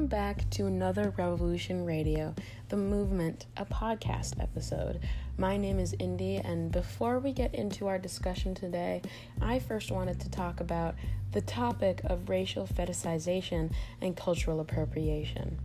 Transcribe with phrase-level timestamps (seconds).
[0.00, 2.34] Welcome back to another Revolution Radio,
[2.70, 4.98] the movement, a podcast episode.
[5.36, 9.02] My name is Indy, and before we get into our discussion today,
[9.42, 10.94] I first wanted to talk about
[11.32, 15.58] the topic of racial fetishization and cultural appropriation.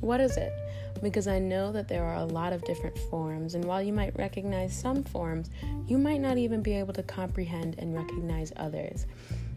[0.00, 0.54] What is it?
[1.02, 4.18] Because I know that there are a lot of different forms, and while you might
[4.18, 5.50] recognize some forms,
[5.86, 9.04] you might not even be able to comprehend and recognize others.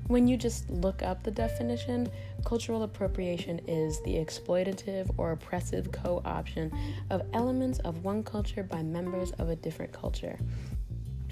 [0.07, 2.09] When you just look up the definition,
[2.43, 6.71] cultural appropriation is the exploitative or oppressive co option
[7.09, 10.38] of elements of one culture by members of a different culture.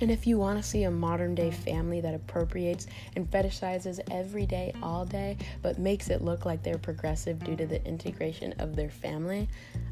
[0.02, 4.48] And if you want to see a modern day family that appropriates and fetishizes every
[4.48, 8.76] day, all day, but makes it look like they're progressive due to the integration of
[8.76, 9.48] their family,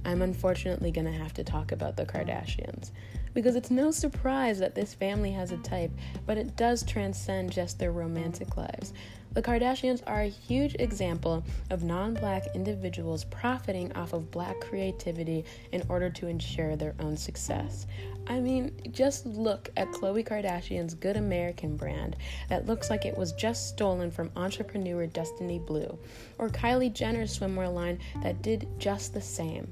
[0.06, 2.90] I'm unfortunately going to have to talk about the Kardashians
[3.34, 5.92] because it's no surprise that this family has a type,
[6.26, 8.94] but it does transcend just their romantic lives.
[9.34, 15.46] The Kardashians are a huge example of non black individuals profiting off of black creativity
[15.72, 17.88] in order to ensure their own success.
[18.28, 22.18] I mean, just look at Khloe Kardashian's Good American brand
[22.50, 25.98] that looks like it was just stolen from entrepreneur Destiney Bleu,
[26.38, 29.72] or Kylie Jenner's swimwear line that did just the same.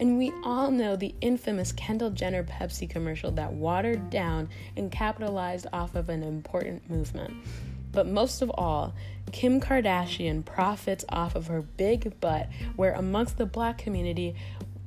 [0.00, 5.66] And we all know the infamous Kendall Jenner Pepsi commercial that watered down and capitalized
[5.74, 7.34] off of an important movement.
[7.92, 8.94] But most of all,
[9.30, 14.34] Kim Kardashian profits off of her big butt, where amongst the black community,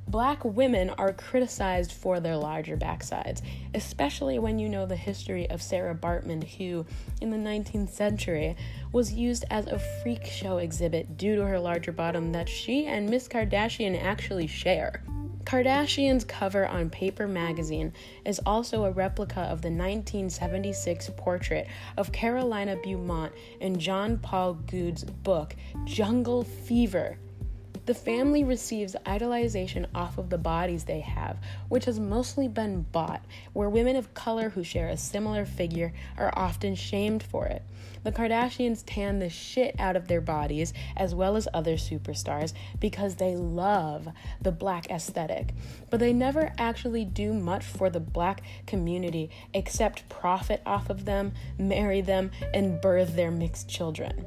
[0.08, 3.42] black women are criticized for their larger backsides,
[3.74, 6.86] especially when you know the history of Sarah Baartman, who,
[7.20, 8.56] in the 19th century,
[8.92, 13.08] was used as a freak show exhibit due to her larger bottom that she and
[13.08, 15.02] Miss Kardashian actually share.
[15.44, 17.92] Kardashian's cover on Paper magazine
[18.24, 25.04] is also a replica of the 1976 portrait of Carolina Beaumont in John Paul Goude's
[25.04, 27.18] book Jungle Fever,
[27.86, 31.36] the family receives idolization off of the bodies they have,
[31.68, 33.22] which has mostly been bought,
[33.52, 37.62] where women of color who share a similar figure are often shamed for it.
[38.02, 43.16] The Kardashians tan the shit out of their bodies, as well as other superstars, because
[43.16, 44.08] they love
[44.40, 45.54] the black aesthetic.
[45.90, 51.32] But they never actually do much for the black community except profit off of them,
[51.58, 54.26] marry them, and birth their mixed children.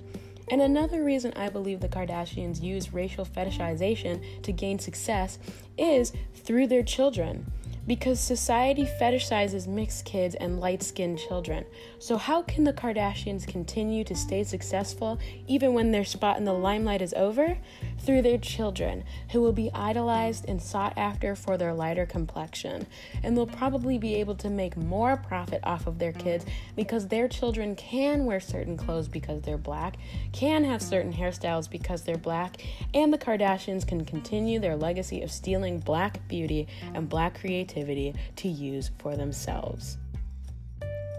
[0.49, 5.39] And another reason I believe the Kardashians use racial fetishization to gain success
[5.77, 7.51] is through their children
[7.87, 11.65] because society fetishizes mixed kids and light skinned children.
[11.99, 16.53] So, how can the Kardashians continue to stay successful even when their spot in the
[16.53, 17.57] limelight is over?
[17.99, 22.87] Through their children, who will be idolized and sought after for their lighter complexion.
[23.23, 27.27] And they'll probably be able to make more profit off of their kids because their
[27.27, 29.97] children can wear certain clothes because they're black,
[30.31, 32.63] can have certain hairstyles because they're black,
[32.93, 38.47] and the Kardashians can continue their legacy of stealing black beauty and black creativity to
[38.47, 39.97] use for themselves.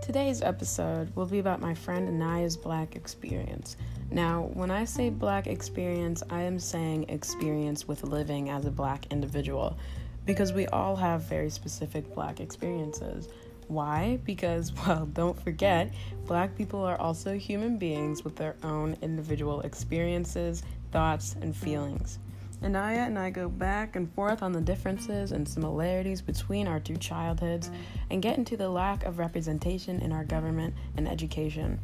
[0.00, 3.76] Today's episode will be about my friend Anaya's black experience.
[4.10, 9.06] Now, when I say black experience, I am saying experience with living as a black
[9.12, 9.76] individual
[10.24, 13.28] because we all have very specific black experiences.
[13.68, 14.18] Why?
[14.24, 15.92] Because, well, don't forget,
[16.26, 22.18] black people are also human beings with their own individual experiences, thoughts, and feelings.
[22.62, 26.96] Anaya and I go back and forth on the differences and similarities between our two
[26.96, 27.70] childhoods
[28.10, 31.78] and get into the lack of representation in our government and education.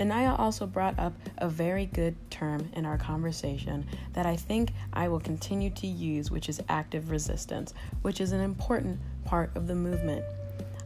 [0.00, 5.08] Anaya also brought up a very good term in our conversation that I think I
[5.08, 9.74] will continue to use, which is active resistance, which is an important part of the
[9.74, 10.24] movement.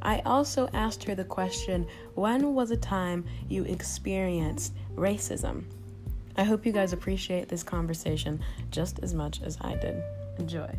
[0.02, 5.64] I also asked her the question when was a time you experienced racism?
[6.36, 8.40] I hope you guys appreciate this conversation
[8.70, 10.02] just as much as I did.
[10.38, 10.70] Enjoy.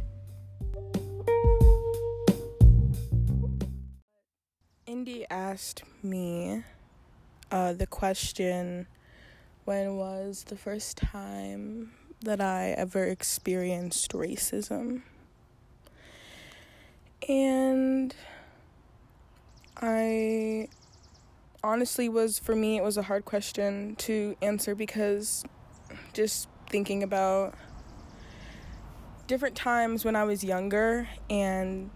[4.85, 6.63] Indy asked me
[7.51, 8.87] uh, the question
[9.65, 15.01] when was the first time that I ever experienced racism?
[17.27, 18.15] And
[19.81, 20.69] I
[21.63, 25.43] honestly was for me it was a hard question to answer because
[26.13, 27.55] just thinking about
[29.27, 31.89] different times when I was younger and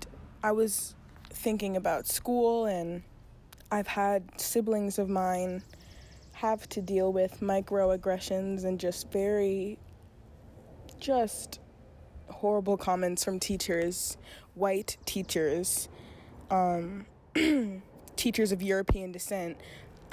[0.43, 0.95] I was
[1.29, 3.03] thinking about school and
[3.71, 5.63] I've had siblings of mine
[6.33, 9.77] have to deal with microaggressions and just very
[10.99, 11.59] just
[12.27, 14.17] horrible comments from teachers,
[14.55, 15.87] white teachers.
[16.49, 17.05] Um
[18.17, 19.57] teachers of European descent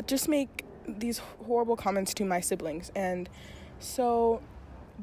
[0.07, 2.93] just make these horrible comments to my siblings.
[2.95, 3.29] And
[3.81, 4.41] so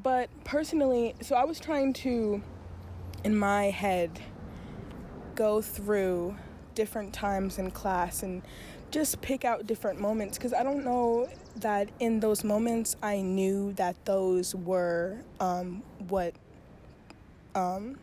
[0.02, 2.42] but personally, so I was trying to,
[3.24, 4.20] in my head,
[5.36, 6.36] go through
[6.76, 8.42] different times in class and
[8.92, 11.28] just pick out different moments because I don't know
[11.58, 16.34] that in those moments I knew that those were um, what
[17.56, 17.98] um,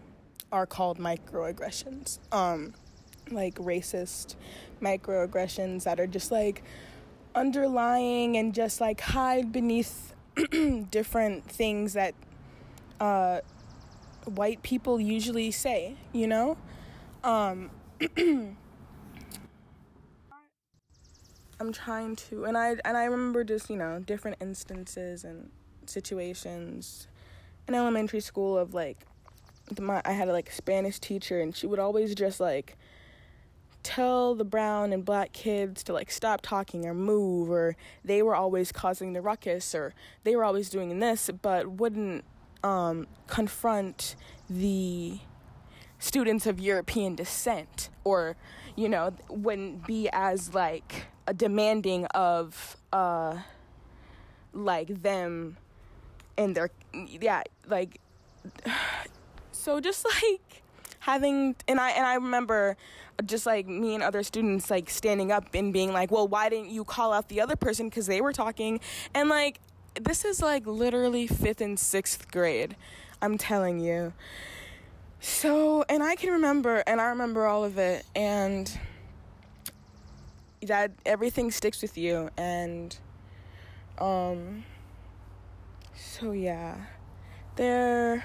[0.51, 2.19] are called microaggressions.
[2.33, 2.75] Um,
[3.31, 4.35] like racist
[4.81, 6.63] microaggressions that are just like
[7.35, 10.15] underlying and just like hide beneath
[10.91, 12.15] different things that
[13.01, 13.41] uh,
[14.27, 16.57] white people usually say, you know?
[17.25, 17.71] Um,
[21.63, 25.49] I'm trying to, and I and I remember just you know different instances and
[25.87, 27.07] situations
[27.69, 29.07] in elementary school of like
[29.81, 32.77] my I had a like Spanish teacher and she would always just like
[33.85, 38.35] tell the brown and black kids to like stop talking or move or they were
[38.35, 39.95] always causing the ruckus or
[40.25, 42.25] they were always doing this but wouldn't
[42.65, 44.17] um, confront
[44.51, 45.21] the
[46.01, 48.37] students of European descent or
[48.75, 51.07] you know wouldn't be as like
[51.37, 53.39] demanding of uh
[54.53, 55.57] like them
[56.37, 58.01] and their yeah like
[59.53, 60.63] so just like
[61.01, 62.77] having and I and I remember
[63.25, 66.71] just like me and other students like standing up and being like, "Well, why didn't
[66.71, 68.81] you call out the other person cuz they were talking?"
[69.15, 69.61] And like
[70.01, 72.77] this is like literally 5th and 6th grade.
[73.21, 74.15] I'm telling you.
[75.21, 78.79] So, and I can remember and I remember all of it and
[80.63, 82.99] that everything sticks with you and
[83.99, 84.65] um
[85.95, 86.77] so yeah.
[87.57, 88.25] There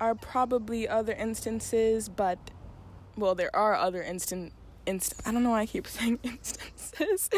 [0.00, 2.38] are probably other instances, but
[3.16, 4.52] well, there are other instant
[4.86, 7.30] inst I don't know why I keep saying instances.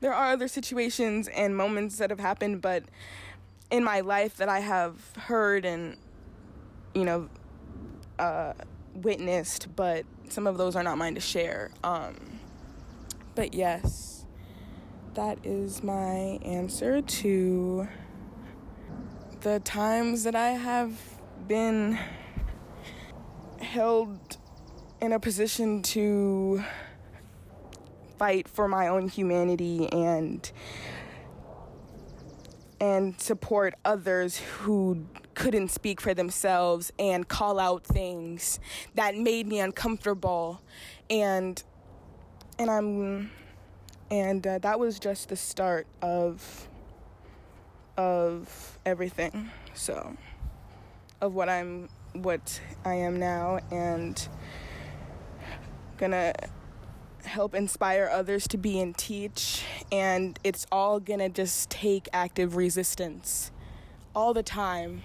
[0.00, 2.84] there are other situations and moments that have happened, but
[3.70, 5.96] in my life that I have heard and
[6.94, 7.28] you know
[8.18, 8.54] uh,
[8.94, 11.70] witnessed, but some of those are not mine to share.
[11.84, 12.37] Um,
[13.38, 14.26] but yes,
[15.14, 17.86] that is my answer to
[19.42, 20.98] the times that I have
[21.46, 21.96] been
[23.60, 24.38] held
[25.00, 26.64] in a position to
[28.18, 30.50] fight for my own humanity and
[32.80, 38.58] and support others who couldn't speak for themselves and call out things
[38.96, 40.60] that made me uncomfortable.
[41.08, 41.62] And
[42.58, 43.30] and I'm
[44.10, 46.68] and uh, that was just the start of
[47.96, 50.16] of everything so
[51.20, 54.28] of what I'm what I am now and
[55.98, 56.32] gonna
[57.24, 63.50] help inspire others to be and teach and it's all gonna just take active resistance
[64.14, 65.02] all the time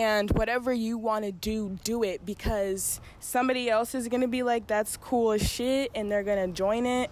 [0.00, 4.66] and whatever you want to do do it because somebody else is gonna be like
[4.66, 7.10] that's cool as shit and they're gonna join it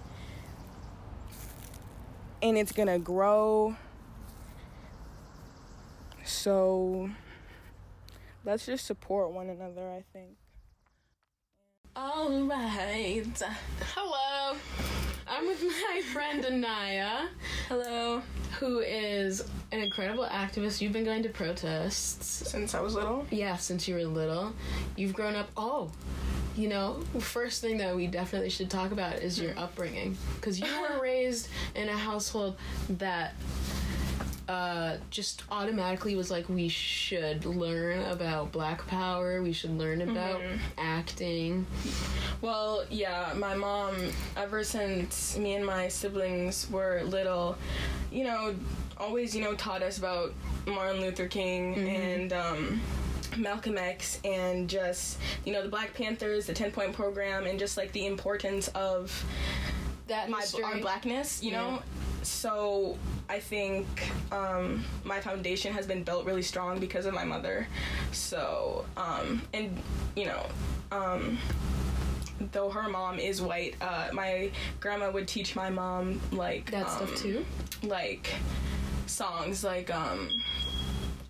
[2.40, 3.76] and it's gonna grow
[6.24, 7.10] so
[8.44, 10.36] let's just support one another, I think.
[12.00, 13.42] All right.
[13.92, 14.56] Hello.
[15.26, 17.26] I'm with my friend Anaya.
[17.66, 18.22] Hello.
[18.60, 19.40] Who is
[19.72, 20.80] an incredible activist.
[20.80, 23.26] You've been going to protests since I was little?
[23.32, 24.52] Yeah, since you were little.
[24.94, 25.48] You've grown up.
[25.56, 25.90] Oh,
[26.56, 30.16] you know, first thing that we definitely should talk about is your upbringing.
[30.36, 32.56] Because you were raised in a household
[32.90, 33.34] that
[34.48, 39.42] uh, just automatically was like, we should learn about Black Power.
[39.42, 40.56] We should learn about mm-hmm.
[40.78, 41.66] acting.
[42.40, 43.96] Well, yeah, my mom,
[44.36, 47.58] ever since me and my siblings were little,
[48.10, 48.54] you know,
[48.96, 50.32] always, you know, taught us about
[50.66, 51.86] Martin Luther King mm-hmm.
[51.86, 52.80] and, um,
[53.36, 57.76] Malcolm X and just you know the Black Panthers, the ten point program, and just
[57.76, 59.24] like the importance of
[60.08, 61.82] that my our blackness, you know.
[62.22, 62.98] So
[63.28, 63.86] I think
[64.32, 67.66] um, my foundation has been built really strong because of my mother.
[68.12, 69.80] So, um, and
[70.16, 70.46] you know,
[70.90, 71.38] um,
[72.52, 74.50] though her mom is white, uh, my
[74.80, 77.46] grandma would teach my mom like that stuff um, too,
[77.82, 78.34] like
[79.06, 80.28] songs like um.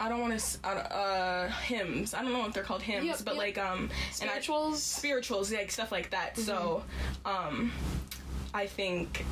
[0.01, 2.15] I don't want to uh, uh, hymns.
[2.15, 3.43] I don't know if they're called hymns, yep, but yep.
[3.43, 6.35] like um spirituals, I, spirituals, like stuff like that.
[6.35, 6.43] Mm-hmm.
[6.43, 6.85] So,
[7.25, 7.73] um,
[8.55, 9.25] I think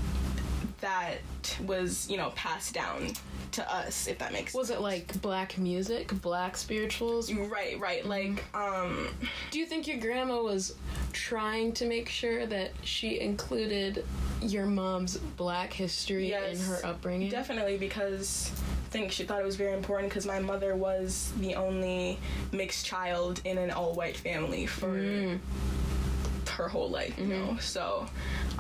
[0.81, 1.19] that
[1.65, 3.09] was you know passed down
[3.53, 4.79] to us if that makes was sense.
[4.79, 7.33] it like black music black spirituals?
[7.33, 9.09] Right right like um
[9.51, 10.75] do you think your grandma was
[11.13, 14.05] trying to make sure that she included
[14.43, 17.31] your mom's black history yes, in her upbringing?
[17.31, 18.51] definitely because
[18.87, 22.19] I think she thought it was very important because my mother was the only
[22.53, 25.39] mixed child in an all-white family for
[26.57, 27.57] her whole life, you know.
[27.61, 28.07] So,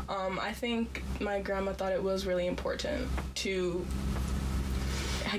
[0.08, 3.84] um, I think my grandma thought it was really important to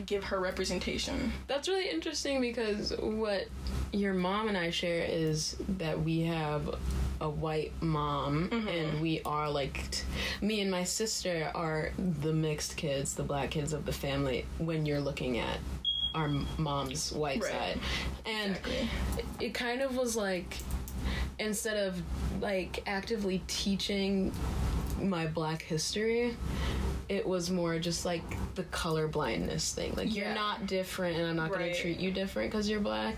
[0.06, 1.32] give her representation.
[1.48, 3.48] That's really interesting because what
[3.94, 6.76] your mom and I share is that we have
[7.22, 10.04] a white mom and we are like t-
[10.42, 14.86] me and my sister are the mixed kids, the black kids of the family when
[14.86, 15.58] you're looking at
[16.14, 17.52] our m- mom's white Right.
[17.52, 17.80] side.
[18.26, 18.90] And Exactly.
[19.40, 20.58] it kind of was like
[21.40, 22.02] instead of
[22.42, 24.32] like actively teaching
[25.02, 26.36] my black history
[27.10, 28.22] it was more just like
[28.56, 30.26] the color blindness thing like Yeah.
[30.26, 33.18] you're not different and i'm not going to treat you different because you're black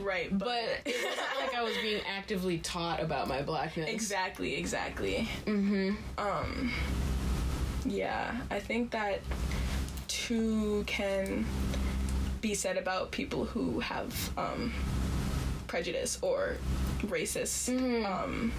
[0.00, 4.56] Right, but, but it wasn't like i was being actively taught about my blackness exactly,
[4.56, 5.28] exactly.
[5.46, 5.92] Mm-hmm.
[6.18, 6.72] Um,
[7.84, 9.20] yeah, I think that
[10.08, 11.46] too can
[12.40, 14.72] be said about people who have um,
[15.68, 16.56] prejudice or
[17.02, 17.68] racist
[18.04, 18.52] um,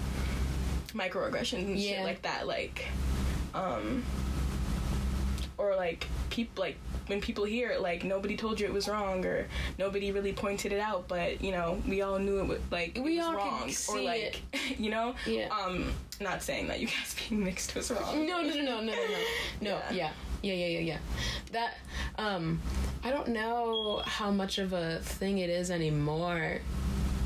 [0.93, 1.97] microaggressions and Yeah.
[1.97, 2.47] shit like that.
[2.47, 2.85] Like,
[3.53, 4.03] um,
[5.57, 6.77] or like people like
[7.09, 9.47] when people hear it, like nobody told you it was wrong or
[9.77, 13.17] nobody really pointed it out, but you know we all knew it was like we
[13.17, 14.79] it was all wrong or like it.
[14.79, 15.47] you know yeah.
[15.49, 18.25] um not saying that you guys being mixed was wrong.
[18.25, 18.93] No no no no no no
[19.61, 20.11] no yeah.
[20.41, 20.97] yeah yeah yeah yeah
[21.51, 21.77] that
[22.17, 22.59] um
[23.03, 26.59] I don't know how much of a thing it is anymore,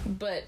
[0.05, 0.45] but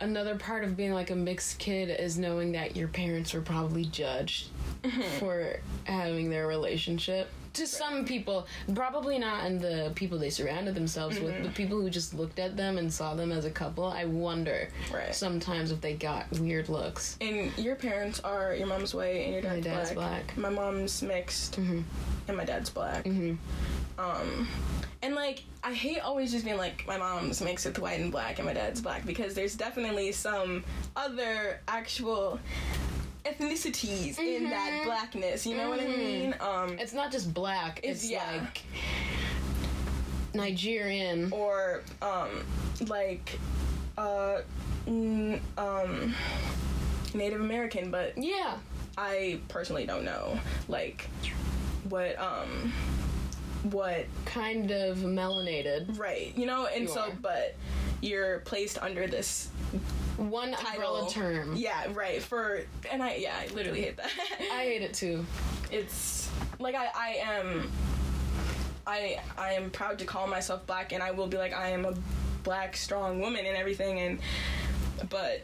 [0.00, 3.84] another part of being like a mixed kid is knowing that your parents were probably
[3.84, 4.48] judged
[4.82, 5.02] mm-hmm.
[5.18, 11.18] for having their relationship to some people probably not in the people they surrounded themselves
[11.20, 14.04] with but people who just looked at them and saw them as a couple i
[14.04, 15.14] wonder Right.
[15.14, 19.42] sometimes if they got weird looks And your parents are your mom's white and your
[19.42, 20.08] dad's, My dad's black.
[20.08, 20.26] black.
[20.32, 20.40] Mm-hmm.
[20.42, 21.84] My mom's mixed and
[22.36, 23.06] my dad's black.
[23.98, 24.48] Um,
[25.02, 28.38] and like I hate always just being like my mom's mixed with white and black
[28.38, 30.62] and my dad's black because there's definitely some
[30.96, 32.38] other actual
[33.24, 35.46] ethnicities in that blackness.
[35.46, 36.34] You know what I mean?
[36.40, 38.40] Um, it's not just black it's, It's- yeah.
[38.42, 38.62] like
[40.34, 42.44] nigerian or um,
[42.86, 43.38] like
[43.96, 44.38] uh,
[44.86, 46.14] n- um,
[47.14, 48.58] Native American, but yeah
[48.96, 51.08] I personally don't know like
[51.88, 52.72] what um
[53.70, 57.10] what kind of melanated right you know and You so are.
[57.22, 57.54] but
[58.02, 59.48] you're placed under this
[60.18, 61.54] one umbrella term.
[61.56, 62.60] Yeah right for
[62.90, 64.10] and I yeah I literally hate that.
[64.52, 65.24] I hate it too.
[65.70, 67.70] It's like I I am
[68.86, 71.84] I I am proud to call myself black and I will be like I am
[71.84, 71.94] a
[72.42, 74.18] black strong woman and everything and
[75.08, 75.42] but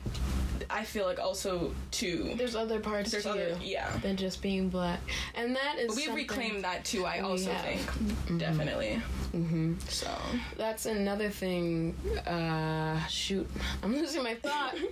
[0.74, 2.34] I feel like also too.
[2.36, 3.96] There's other parts there's to other you yeah.
[3.98, 4.98] than just being black.
[5.36, 7.64] And that is we reclaimed that too i also have.
[7.64, 8.38] think.
[8.40, 9.00] Definitely.
[9.32, 9.74] Mm-hmm.
[9.88, 10.10] so.
[10.56, 11.94] That's another thing
[12.26, 13.48] uh shoot
[13.84, 14.74] i'm losing my thought.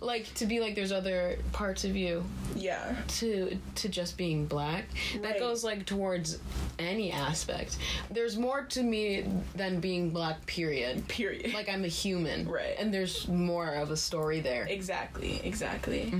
[0.00, 2.94] Like to be like there's other parts of you yeah.
[3.18, 4.84] to to just being black.
[5.12, 5.22] Right.
[5.22, 6.38] that goes like towards
[6.78, 7.78] any aspect.
[8.08, 11.08] There's more to me than being black period.
[11.08, 11.52] Period.
[11.52, 12.48] Like i'm a human.
[12.48, 12.76] Right.
[12.78, 14.66] and there's more of a story there.
[14.70, 16.12] Exactly exactly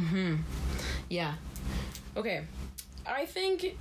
[1.09, 1.35] yeah.
[2.17, 2.43] Okay.
[3.07, 3.76] I think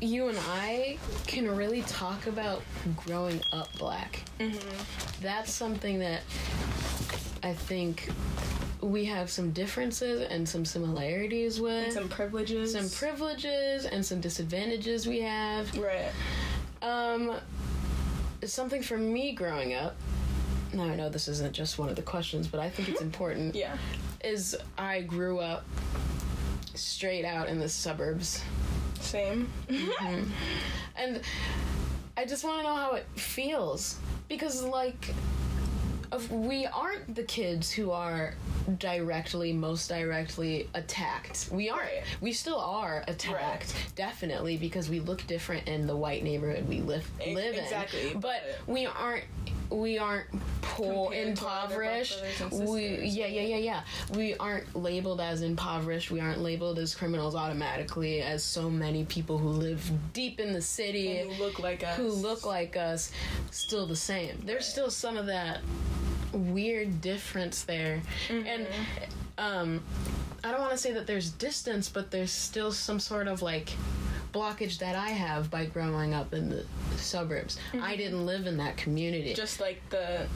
[0.00, 2.62] you and i can really talk about
[3.06, 4.20] growing up black.
[5.22, 6.20] That's something that
[7.42, 8.10] i think
[8.80, 11.92] we have some differences and some similarities with.
[11.92, 12.72] Some privileges.
[12.72, 15.74] Some privileges and some disadvantages we have.
[15.78, 16.12] right.
[16.82, 17.34] Um,
[18.44, 19.96] something for me growing up.
[20.74, 23.54] Now I know this isn't just one of the questions, but I think it's important.
[23.54, 23.76] yeah.
[24.22, 25.64] Is I grew up
[26.74, 28.42] straight out in the suburbs,
[29.00, 29.48] same.
[29.68, 30.24] Mm-hmm.
[30.96, 31.20] And
[32.16, 35.12] I just want to know how it feels because, like,
[36.30, 38.34] we aren't the kids who are
[38.78, 41.48] directly most directly attacked.
[41.52, 41.84] We aren't.
[41.84, 42.02] Right.
[42.20, 47.08] we still are attacked definitely because we look different in the white neighborhood we live
[47.26, 49.24] live exactly, in but but- we aren't
[49.70, 50.26] we aren't
[50.62, 53.80] poor Compared to other black impoverished we yeah yeah yeah yeah.
[54.14, 56.10] We aren't labeled as impoverished.
[56.10, 60.62] We aren't labeled as criminals automatically as so many people who live deep in the
[60.62, 61.96] city who look like us.
[61.96, 63.10] who look like us.
[63.50, 64.40] Still the same.
[64.44, 65.60] There's still some of that
[66.34, 68.02] weird difference there.
[68.30, 68.66] And
[69.38, 69.82] um
[70.42, 73.72] I don't want to say that there's distance, but there's still some sort of like
[74.32, 77.58] blockage that I have by growing up in the suburbs.
[77.72, 77.96] I mm-hmm.
[77.96, 79.32] didn't live in that community.
[79.32, 80.26] just like the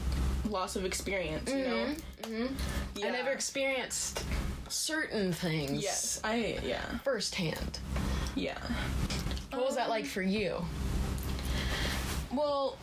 [0.49, 1.85] loss of experience you know
[2.23, 3.05] mm-hmm, mm-hmm.
[3.05, 4.23] I never experienced
[4.69, 7.79] certain things yes i yeah firsthand.
[8.35, 8.57] yeah
[9.51, 10.55] What was that like for you?
[10.57, 12.77] Um, well,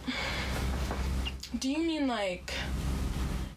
[1.58, 2.52] do you mean like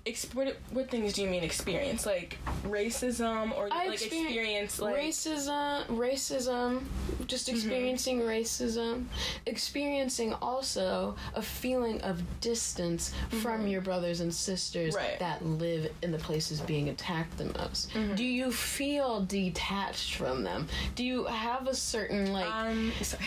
[0.10, 2.06] ex- what, what things do you mean experience?
[2.06, 5.08] Like racism or I like experi- experience like Mm-hmm.
[5.08, 6.84] racism, racism,
[7.28, 9.06] just experiencing racism,
[9.46, 15.06] experiencing also a feeling of distance from your brothers and sisters Mm-hmm.
[15.06, 15.20] Right.
[15.20, 17.90] that live in the places being attacked the most.
[17.92, 18.16] Mm-hmm.
[18.16, 20.68] Do you feel detached from them?
[20.96, 22.46] Do you have a certain like?
[22.50, 23.24] um sorry.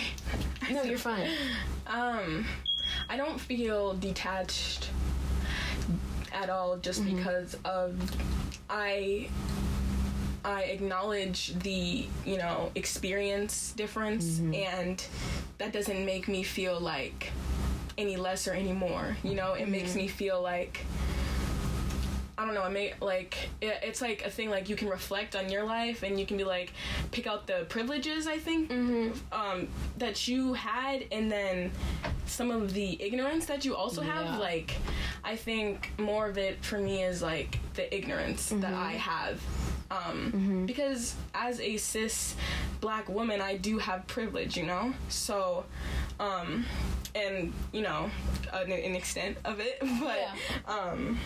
[0.71, 1.29] no, you're fine.
[1.87, 2.47] Um
[3.09, 4.91] I don't feel detached
[6.43, 7.17] at all just mm-hmm.
[7.17, 7.97] because of
[8.69, 9.29] I
[10.45, 14.55] I acknowledge the, you know, experience difference mm-hmm.
[14.55, 15.07] and
[15.59, 17.31] that doesn't make me feel like
[17.97, 19.17] any less or any more.
[19.23, 19.99] You know, it makes mm-hmm.
[19.99, 20.85] me feel like
[22.43, 22.63] I don't know.
[22.63, 26.03] I may like it, it's like a thing like you can reflect on your life
[26.03, 26.73] and you can be like
[27.13, 28.73] pick out the privileges I think
[29.31, 29.69] um,
[29.99, 31.71] that you had and then
[32.27, 34.13] some of the ignorance that you also Yeah.
[34.33, 34.41] have.
[34.41, 34.77] Like
[35.23, 39.41] I think more of it for me is like the ignorance that I have.
[39.91, 42.35] Um, Because as a cis
[42.81, 44.95] black woman, I do have privilege, you know.
[45.11, 45.65] So,
[46.19, 46.65] um,
[47.15, 48.11] and you know,
[48.55, 50.35] an, an extent of it, but Yeah.
[50.67, 51.19] um,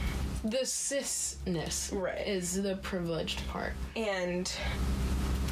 [0.44, 0.64] The
[1.06, 2.26] cisness Right.
[2.26, 4.50] is the privileged part, and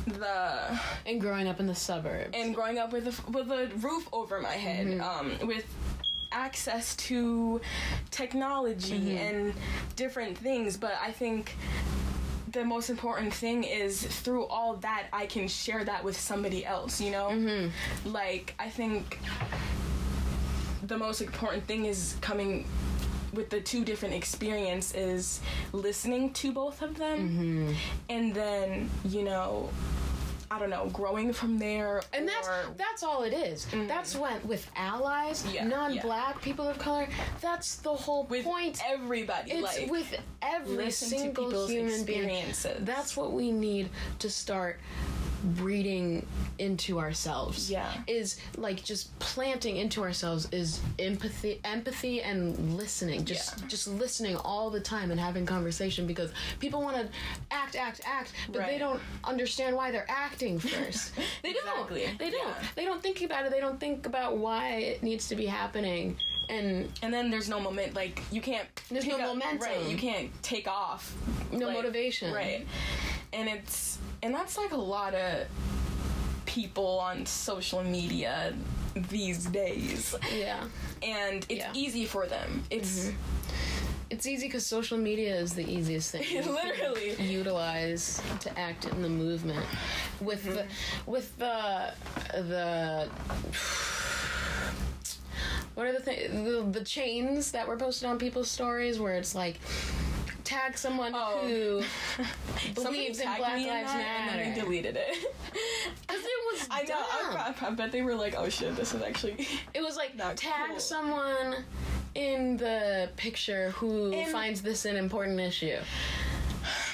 [0.06, 2.30] the and growing up in the suburbs.
[2.34, 5.40] and growing up with a with a roof over my head, mm-hmm.
[5.42, 5.64] um, with
[6.32, 7.60] access to
[8.10, 9.16] technology mm-hmm.
[9.16, 9.54] and
[9.96, 10.76] different things.
[10.76, 11.56] But I think
[12.52, 17.00] the most important thing is through all that I can share that with somebody else.
[17.00, 18.12] You know, mm-hmm.
[18.12, 19.18] like I think
[20.82, 22.66] the most important thing is coming
[23.34, 25.40] with the two different experiences
[25.72, 27.74] listening to both of them
[28.08, 29.68] and then you know
[30.50, 33.66] i don't know growing from there And that's that's all it is.
[33.88, 35.54] That's when with allies, Mm-hmm.
[35.54, 37.08] Yeah, non-black people of color.
[37.40, 38.80] That's the whole with point.
[38.86, 42.18] everybody it's like with every single people's human being.
[42.24, 42.76] experiences.
[42.84, 43.88] That's what we need
[44.20, 44.78] to start
[45.44, 46.26] breeding
[46.58, 47.70] into ourselves.
[47.70, 47.92] Yeah.
[48.06, 53.24] Is like just planting into ourselves is empathy empathy and listening.
[53.24, 53.66] Just Yeah.
[53.68, 56.30] just listening all the time and having conversation because
[56.60, 57.08] people want to
[57.50, 61.12] act act act but they don't understand why they're acting first.
[61.42, 62.04] they Exactly.
[62.06, 62.18] don't.
[62.18, 62.48] They don't.
[62.48, 62.66] Yeah.
[62.74, 63.52] They don't think about it.
[63.52, 66.16] They don't think about why it needs to be happening.
[66.48, 69.60] And and then there's no moment like you can't There's no up- momentum.
[69.60, 71.14] right you can't take off
[71.50, 72.32] No like, motivation.
[72.34, 72.66] right
[73.32, 75.46] and it's and that's like a lot of
[76.46, 78.54] people on social media
[79.10, 80.64] these days yeah.
[81.02, 81.70] and it's Yeah.
[81.74, 83.16] easy for them it's mm-hmm.
[84.10, 86.24] It's easy because social media is the easiest thing.
[86.46, 87.16] Literally.
[87.20, 89.64] utilize to act in the movement.
[90.20, 91.10] With the mm-hmm.
[91.10, 91.94] with the
[92.34, 93.08] the
[95.74, 99.34] what are the things the, the chains that were posted on people's stories where it's
[99.34, 99.58] like
[100.44, 101.40] tag someone Oh.
[101.42, 101.82] who
[102.74, 104.60] believes in Black Lives that and they Matter.
[104.60, 105.16] deleted it
[106.06, 107.54] 'Cause it was I know I.
[107.60, 110.70] I, I bet they were like oh shit this is actually It was like tag
[110.70, 110.80] cool.
[110.80, 111.64] someone
[112.14, 115.78] in the picture who And- finds this an important issue.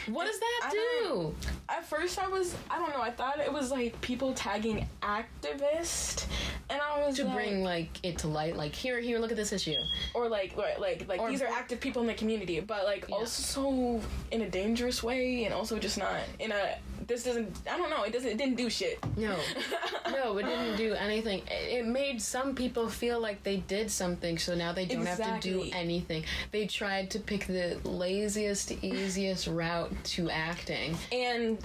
[0.06, 1.34] What does that do?
[1.70, 6.26] At first I was I don't know I thought it was like people tagging activist
[6.68, 9.36] and I was To like, bring like it to light, like here, here, look at
[9.36, 9.74] this issue.
[10.14, 13.16] or like like like, like these are active people in the community but like Yeah.
[13.16, 17.90] also in a dangerous way and also just not in a this doesn't I don't
[17.90, 19.36] know it doesn't it didn't do shit No,
[20.12, 21.40] no, it didn't do anything.
[21.48, 25.40] It it made some people feel like they did something, so now they don't have
[25.40, 26.24] to do anything.
[26.52, 30.96] They tried to pick the laziest, easiest route to acting.
[31.10, 31.59] and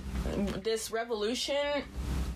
[0.63, 1.83] this revolution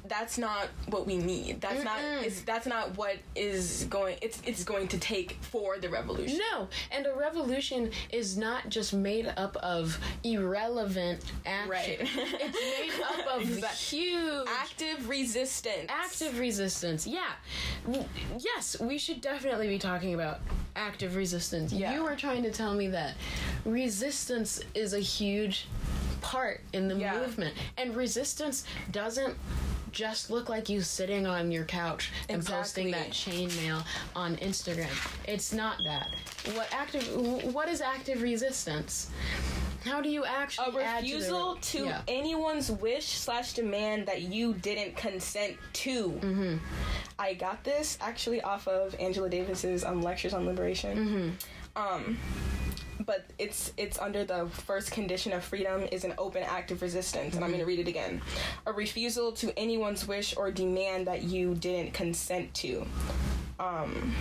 [0.07, 4.63] that's not what we need that's not it's that's not what is going it's it's
[4.63, 9.55] going to take for the revolution No, and a revolution is not just made up
[9.57, 11.69] of irrelevant action.
[11.69, 11.99] Right.
[12.01, 17.05] It's made up of Exact- huge active resistance active resistance.
[17.05, 17.29] Yeah.
[18.39, 20.39] Yes, we should definitely be talking about
[20.75, 21.71] active resistance.
[21.71, 21.93] Yeah.
[21.93, 23.13] You were trying to tell me that
[23.63, 25.67] resistance is a huge
[26.21, 27.19] part in the Yeah.
[27.19, 27.55] movement.
[27.77, 29.35] And resistance doesn't
[29.91, 33.41] just look like you sitting on your couch and posting Exactly.
[33.41, 33.83] that chainmail
[34.15, 34.89] on Instagram.
[35.27, 36.07] It's not that.
[36.55, 39.09] What active what is active resistance?
[39.85, 42.01] How do you actually a add to the- refusal to Yeah.
[42.07, 46.09] anyone's wish slash demand that you didn't consent to.
[46.11, 46.57] Mm-hmm.
[47.17, 51.37] I got this actually off of Angela Davis's um, lectures on liberation.
[51.75, 52.17] Um,
[53.05, 57.35] but it's it's under the first condition of freedom is an open act of resistance,
[57.35, 58.21] and I'm going to read it again:
[58.65, 62.85] a refusal to anyone's wish or demand that you didn't consent to.
[63.59, 64.15] Um,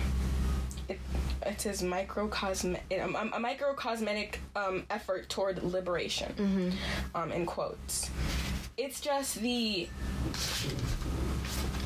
[0.87, 0.99] it,
[1.45, 6.73] it says microcosme um, a, a microcosmetic um, effort toward liberation.
[7.15, 8.09] Um, in quotes.
[8.77, 9.87] It's just the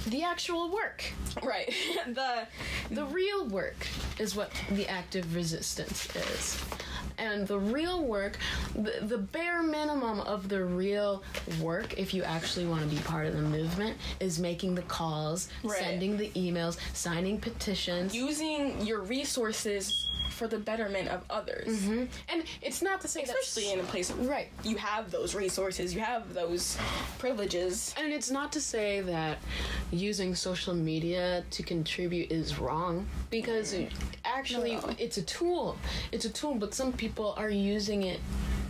[0.08, 1.04] The actual work.
[1.44, 1.74] right
[2.08, 2.48] the
[2.92, 3.88] The real work
[4.20, 6.64] is what the active resistance is.
[7.24, 8.38] And the real work,
[8.76, 11.24] the, the bare minimum of the real
[11.62, 15.48] work, if you actually want to be part of the movement, is making the calls,
[15.64, 15.80] Right.
[15.80, 18.14] sending the emails, signing petitions.
[18.14, 21.68] using your resources for the betterment of others.
[21.88, 23.74] and it's not to say Especially that.
[23.74, 24.50] in a place Right.
[24.64, 26.78] you have those resources, you have those
[27.20, 27.94] privileges.
[27.98, 29.38] And it's not to say that
[29.92, 33.76] using social media to contribute is wrong because
[34.26, 34.96] actually No.
[34.98, 35.78] it's a tool.
[36.12, 38.20] It's a tool, but some people are using it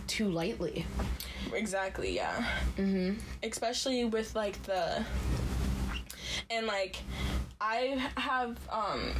[0.06, 0.86] too lightly.
[1.52, 2.44] Exactly, yeah.
[2.76, 3.18] Mm-hmm.
[3.42, 5.04] Especially with like the
[6.50, 6.96] and like
[7.60, 9.14] I have um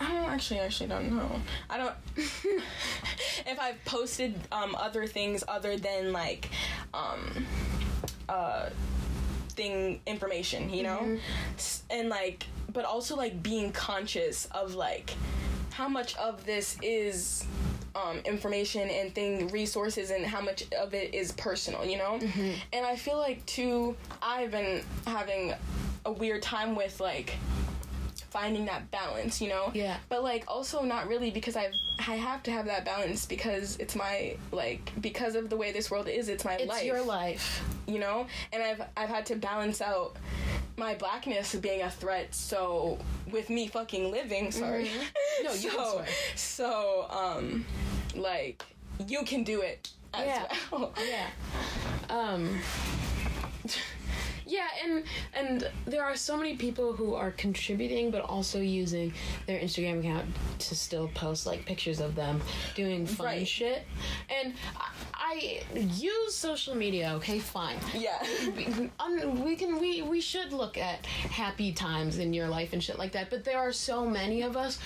[0.00, 1.40] I don't actually actually don't know.
[1.68, 6.48] I don't if I've posted um other things other than like
[6.94, 7.46] um
[8.28, 8.70] uh
[9.50, 11.18] thing information, you know?
[11.56, 15.14] S- And like but also like being conscious of like
[15.72, 17.44] how much of this is
[17.96, 22.18] um, information and thing resources and how much of it is personal you know
[22.72, 25.52] and i feel like too i've been having
[26.06, 27.34] a weird time with like
[28.30, 29.96] finding that balance you know Yeah.
[30.08, 31.72] but like also not really because i've
[32.06, 35.90] i have to have that balance because it's my like because of the way this
[35.90, 37.64] world is it's my It's life your life.
[37.86, 40.16] you know and i've i've had to balance out
[40.76, 42.98] my blackness being a threat so
[43.30, 45.44] with me fucking living sorry Mm-hmm.
[45.44, 46.04] No, you so
[46.36, 47.64] so um
[48.14, 48.64] like
[49.06, 50.46] you can do it as Yeah.
[50.70, 51.26] well Yeah.
[52.08, 52.58] Um
[54.50, 59.12] Yeah, and and there are so many people who are contributing but also using
[59.46, 60.26] their Instagram account
[60.58, 62.40] to still post like pictures of them
[62.74, 63.46] doing fun Right.
[63.48, 63.82] shit.
[64.28, 67.76] And I, I use social media, okay, fine.
[67.96, 68.18] yeah
[69.00, 72.98] Um, we can we we should look at happy times in your life and shit
[72.98, 74.78] like that but there are so many of us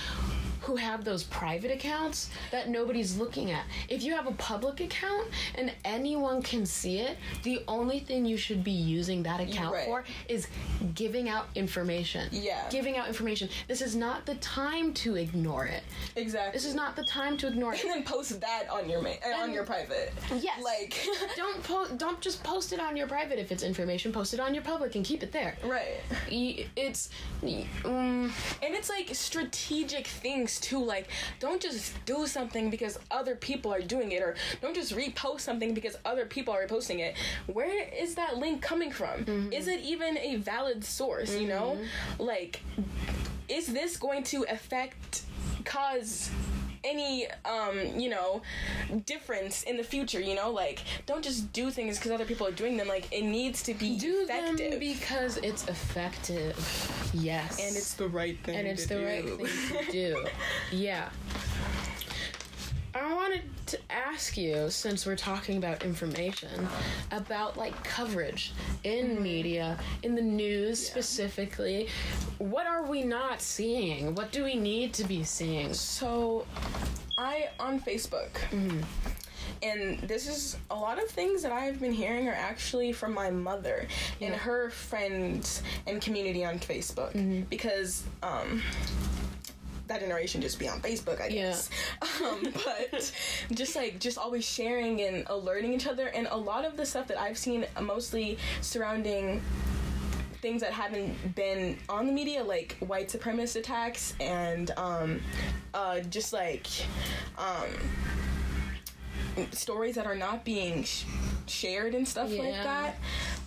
[0.64, 3.64] who have those private accounts that nobody's looking at.
[3.88, 8.36] If you have a public account and anyone can see it the only thing you
[8.36, 9.84] should be using that account Right.
[9.84, 10.48] for is
[10.94, 12.28] giving out information.
[12.32, 12.62] Yeah.
[12.70, 13.48] giving out information.
[13.68, 15.82] This is not the time to ignore it.
[16.16, 16.52] Exactly.
[16.52, 17.82] This is not the time to ignore it.
[17.84, 20.12] And then post that on your ma- uh, on your private.
[20.40, 20.62] Yes.
[20.62, 20.96] like
[21.36, 24.12] don't po- don't just post it on your private if it's information.
[24.12, 25.56] Post it on your public and keep it there.
[25.62, 26.00] Right.
[26.30, 27.10] It's
[27.84, 31.08] um, and it's like strategic things too like
[31.40, 35.74] don't just do something because other people are doing it or don't just repost something
[35.74, 37.16] because other people are reposting it.
[37.46, 39.24] Where is that link coming from?
[39.24, 39.52] Mm-hmm.
[39.52, 41.78] Is it even a valid source you know?
[41.78, 42.22] Mm-hmm.
[42.22, 42.60] Like
[43.48, 45.22] is this going to affect
[45.64, 46.30] cause
[46.84, 48.42] any um you know
[49.06, 50.50] difference in the future you know?
[50.50, 52.88] Like don't just do things because other people are doing them.
[52.88, 54.70] Like it needs to be do effective.
[54.70, 57.10] them because it's effective.
[57.12, 57.58] Yes.
[57.60, 59.06] And it's the right thing and it's to the do.
[59.06, 60.26] right thing to do.
[60.72, 61.08] Yeah
[62.94, 66.68] I wanted to ask you, since we're talking about information,
[67.10, 68.52] about like coverage
[68.84, 69.22] in mm-hmm.
[69.22, 71.88] media, in the news specifically.
[72.38, 74.14] What are we not seeing?
[74.14, 75.74] What do we need to be seeing?
[75.74, 76.46] So,
[77.18, 78.80] I on Facebook, mm-hmm.
[79.62, 83.30] and this is a lot of things that I've been hearing are actually from my
[83.30, 83.88] mother
[84.20, 87.42] and her friends and community on Facebook mm-hmm.
[87.50, 88.62] because um.
[89.86, 91.42] That generation just be on Facebook, I Yeah.
[91.50, 91.68] guess.
[92.22, 93.12] Um, but
[93.52, 97.06] just like just always sharing and alerting each other, and a lot of the stuff
[97.08, 99.42] that I've seen mostly surrounding
[100.40, 105.20] things that haven't been on the media, like white supremacist attacks and um,
[105.72, 106.66] uh, just like
[107.38, 107.68] um,
[109.52, 111.04] stories that are not being sh-
[111.46, 112.96] shared and stuff like that.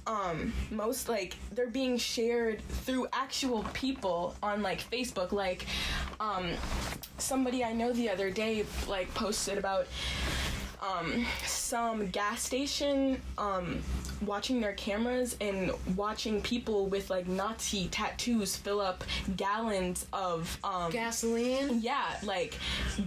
[0.08, 5.32] Um, most like they're being shared through actual people on like Facebook.
[5.32, 5.65] Like
[6.20, 6.52] um,
[7.17, 9.88] somebody I know the other day like posted about
[10.82, 13.80] um, some gas station um,
[14.26, 19.04] watching their cameras and watching people with like Nazi tattoos fill up
[19.36, 21.82] gallons of um, Gasoline?
[21.82, 22.56] yeah, like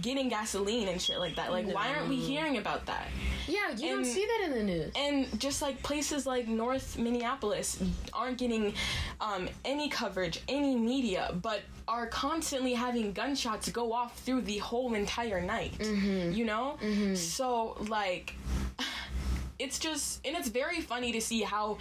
[0.01, 1.51] getting gasoline and shit like that.
[1.51, 3.07] Like, why aren't we hearing about that?
[3.47, 4.91] Yeah, you don't see that in the news.
[4.95, 7.81] And just like places like North Minneapolis
[8.13, 8.73] aren't getting
[9.19, 14.93] um, any coverage, any media, but are constantly having gunshots go off through the whole
[14.93, 15.77] entire night.
[15.77, 16.31] Mm-hmm.
[16.31, 16.77] You know?
[16.81, 17.15] Mm-hmm.
[17.15, 18.33] So, like,
[19.59, 21.77] it's just, and it's very funny to see how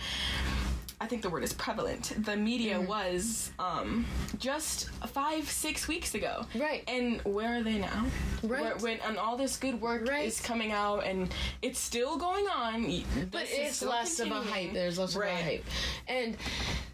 [1.02, 2.12] I think the word is prevalent.
[2.26, 2.86] The media Mm-hmm.
[2.88, 4.04] was um,
[4.38, 6.44] just five, six weeks ago.
[6.54, 6.84] Right.
[6.88, 8.04] And where are they now?
[8.42, 8.62] Right.
[8.62, 10.26] Where, when and all this good work Right.
[10.26, 11.32] is coming out and
[11.62, 12.82] it's still going on.
[13.30, 14.74] But it's less of a hype.
[14.74, 15.64] There's less of a hype.
[16.06, 16.36] And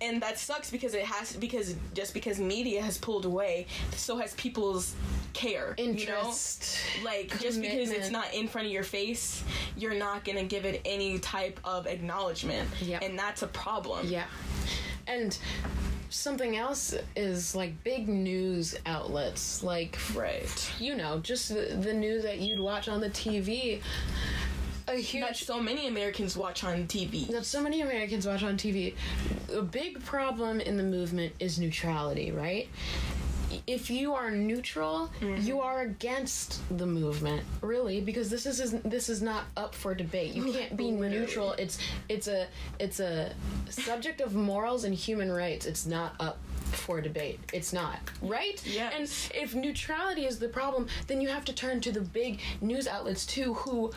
[0.00, 4.34] and that sucks because it has because just because media has pulled away, so has
[4.34, 4.94] people's
[5.32, 5.74] care.
[5.78, 6.78] interest.
[6.98, 7.10] You know?
[7.10, 9.42] Like just because it's not in front of your face,
[9.76, 13.02] you're not gonna give it any type of acknowledgement, Yep.
[13.02, 13.95] and that's a problem.
[14.04, 14.24] Yeah.
[15.06, 15.36] And
[16.10, 20.72] something else is like big news outlets, like, Right.
[20.80, 23.80] you know, just the, the news that you'd watch on the TV.
[24.88, 25.24] A huge.
[25.24, 27.26] That so many Americans watch on TV.
[27.32, 28.94] that so many Americans watch on TV.
[29.52, 32.68] A big problem in the movement is neutrality, right?
[33.66, 35.58] If you are neutral, you mm-hmm.
[35.58, 40.34] are against the movement, really, because this is this is not up for debate.
[40.34, 41.52] You can't be neutral.
[41.52, 41.78] It's
[42.08, 42.46] it's a
[42.78, 43.32] it's a
[43.68, 45.66] subject of morals and human rights.
[45.66, 46.38] It's not up
[46.72, 47.40] for debate.
[47.52, 48.60] It's not, right?
[48.66, 49.28] Yes.
[49.32, 52.86] And if neutrality is the problem, then you have to turn to the big news
[52.86, 53.92] outlets too who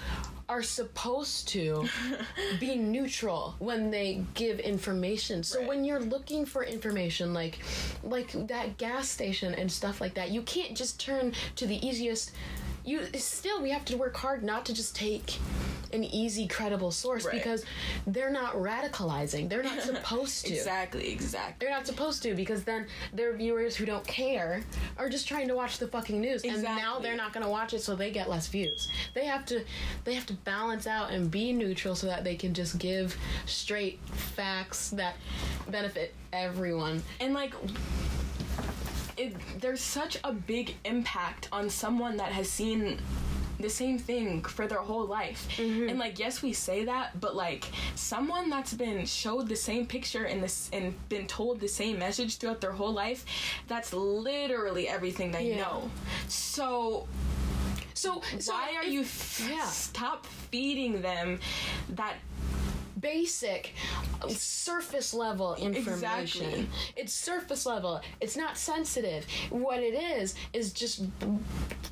[0.50, 1.88] are supposed to
[2.60, 5.44] be neutral when they give information.
[5.44, 5.68] So Right.
[5.68, 7.60] when you're looking for information like
[8.04, 12.32] like that gas station and stuff like that, you can't just turn to the easiest
[12.90, 15.38] you still we have to work hard not to just take
[15.92, 17.34] an easy credible source Right.
[17.34, 17.66] because
[18.06, 19.50] they're not radicalizing.
[19.50, 20.54] They're not supposed to.
[20.54, 21.12] Exactly.
[21.12, 21.56] Exactly.
[21.66, 24.62] They're not supposed to because then their viewers who don't care
[25.00, 27.74] are just trying to watch the fucking news and now they're not going to watch
[27.74, 28.88] it so they get less views.
[29.16, 29.64] They have to
[30.04, 34.00] they have to balance out and be neutral so that they can just give straight
[34.12, 35.16] facts that
[35.70, 37.02] benefit everyone.
[37.20, 37.54] and like
[39.20, 42.98] it, there's such a big impact on someone that has seen
[43.60, 45.90] the same thing for their whole life mm-hmm.
[45.90, 50.24] and like yes we say that but like someone that's been showed the same picture
[50.24, 53.26] and this and been told the same message throughout their whole life
[53.68, 55.58] that's literally everything they Yeah.
[55.64, 55.92] know
[56.30, 57.06] so
[57.96, 59.66] So, so why are if- you f- yeah.
[59.66, 61.40] stop feeding them
[61.90, 62.16] that
[63.00, 63.74] basic
[64.28, 66.46] surface level information.
[66.46, 66.70] Exactly.
[66.96, 68.02] It's surface level.
[68.22, 69.26] It's not sensitive.
[69.50, 71.04] What it is is just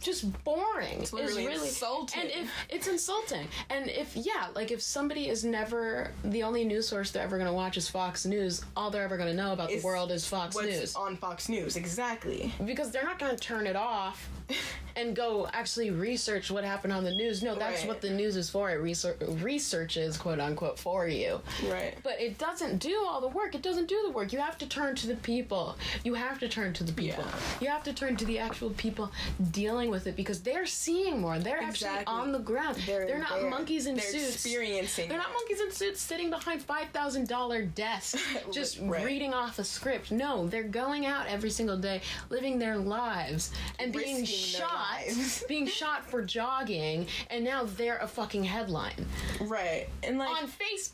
[0.02, 1.00] just boring.
[1.02, 2.22] It's literally really insulting.
[2.22, 3.48] And if it's insulting.
[3.70, 7.48] And if yeah, like if somebody is never the only news source they're ever going
[7.50, 10.12] to watch is Fox News, all they're ever going to know about Is the world
[10.12, 10.96] is Fox what's News.
[10.96, 14.30] on Fox News exactly because they're not going to turn it off
[14.96, 17.44] and go actually research what happened on the news.
[17.44, 17.88] No, that's Right.
[17.88, 18.72] what the news is for.
[18.72, 21.42] It research researches quote unquote for you.
[21.70, 23.54] right But it doesn't do all the work.
[23.54, 24.32] It doesn't do the work.
[24.32, 25.78] You have to turn to the people.
[26.06, 27.26] You have to turn to the people.
[27.26, 27.36] Yeah.
[27.62, 29.12] You have to turn to the actual people
[29.52, 31.38] dealing with it because they're seeing more.
[31.40, 32.78] They're actually on the ground.
[32.86, 33.50] They're, they're not there.
[33.50, 34.34] monkeys in They're suits.
[34.46, 39.04] experiencing They're not monkeys in suits sitting behind five thousand dollar desks just Right.
[39.04, 40.12] reading off a script.
[40.12, 45.44] No, they're going out every single day, living their lives and being Risking their shot,
[45.50, 49.06] being shot for jogging, and now they're a fucking headline
[49.42, 50.87] right and like on Facebook.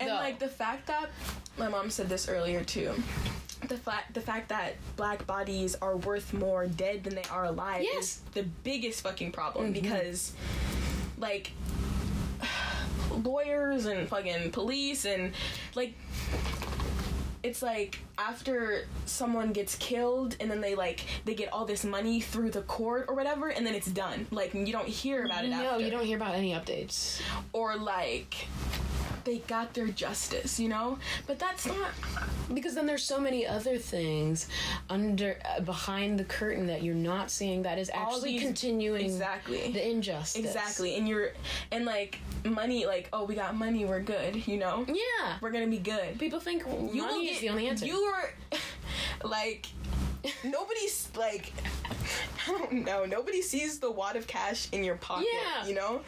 [0.00, 0.14] And though.
[0.14, 1.10] like the fact that
[1.58, 2.92] my mom said this earlier too.
[3.68, 7.82] The fact the fact that black bodies are worth more dead than they are alive
[7.82, 8.04] Yes.
[8.04, 9.80] is the biggest fucking problem mm-hmm.
[9.82, 10.32] because
[11.18, 11.52] like
[13.24, 15.32] lawyers and fucking police and
[15.74, 15.94] like
[17.46, 22.20] it's like after someone gets killed and then they like they get all this money
[22.20, 25.48] through the court or whatever and then it's done like you don't hear about it
[25.50, 27.20] No, after you don't hear about any updates.
[27.52, 28.34] or like
[29.26, 30.98] they got their justice, you know?
[31.26, 31.90] But that's not
[32.54, 34.48] Because then there's so many other things
[34.88, 39.70] under uh, behind the curtain that you're not seeing that is actually these- continuing exactly.
[39.72, 40.42] the injustice.
[40.44, 40.96] exactly.
[40.96, 41.32] And you're
[41.70, 44.86] and like money like oh we got money, we're good, you know?
[44.88, 45.36] Yeah.
[45.42, 46.18] We're going to be good.
[46.18, 47.84] People think You money is the only answer.
[47.84, 48.30] You are
[49.28, 49.66] like
[50.44, 51.52] nobody's like
[52.48, 55.66] I don't know, nobody sees the wad of cash in your pocket, Yeah.
[55.66, 56.00] you know?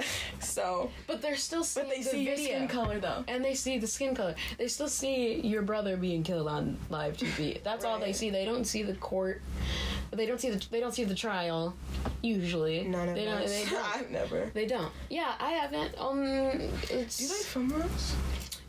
[0.40, 2.56] So, but they're still seeing but they the see your video.
[2.56, 3.24] skin color though.
[3.28, 4.34] and they see the skin color.
[4.58, 7.62] They still see your brother being killed on live TV.
[7.62, 8.30] That's all they see.
[8.30, 9.42] They don't see the court.
[10.10, 10.64] They don't see the.
[10.70, 11.74] They don't see the trial.
[12.22, 13.46] Usually, None of they don't.
[13.46, 13.96] They don't.
[13.96, 14.50] I've never.
[14.54, 14.90] They don't.
[15.08, 15.94] Yeah, I haven't.
[15.98, 16.18] Um,
[16.90, 18.14] it's Do they film those?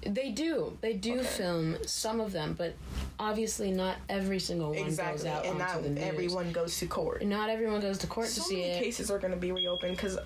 [0.04, 0.78] They do.
[0.82, 1.24] They do Okay.
[1.24, 2.74] film some of them, but
[3.20, 6.04] obviously not every single one goes out and onto not the news.
[6.04, 7.24] everyone goes to court.
[7.24, 9.96] Not everyone goes to court to see many it, cases are going to be reopened
[9.96, 10.18] because,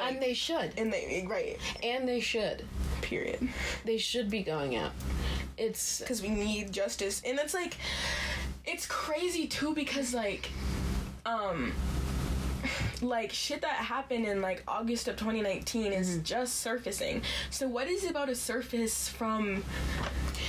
[0.00, 0.72] and they should.
[0.76, 1.58] and they right.
[1.82, 2.64] And they should.
[3.02, 3.48] Period.
[3.84, 4.92] They should be going out.
[5.56, 7.76] It's Because we need justice, and it's like,
[8.64, 10.50] it's crazy too because like,
[11.26, 11.72] um,
[13.08, 16.22] like shit that happened in like August of 2019 is Mm-hmm.
[16.22, 17.22] just surfacing.
[17.50, 19.62] So what is about to surface from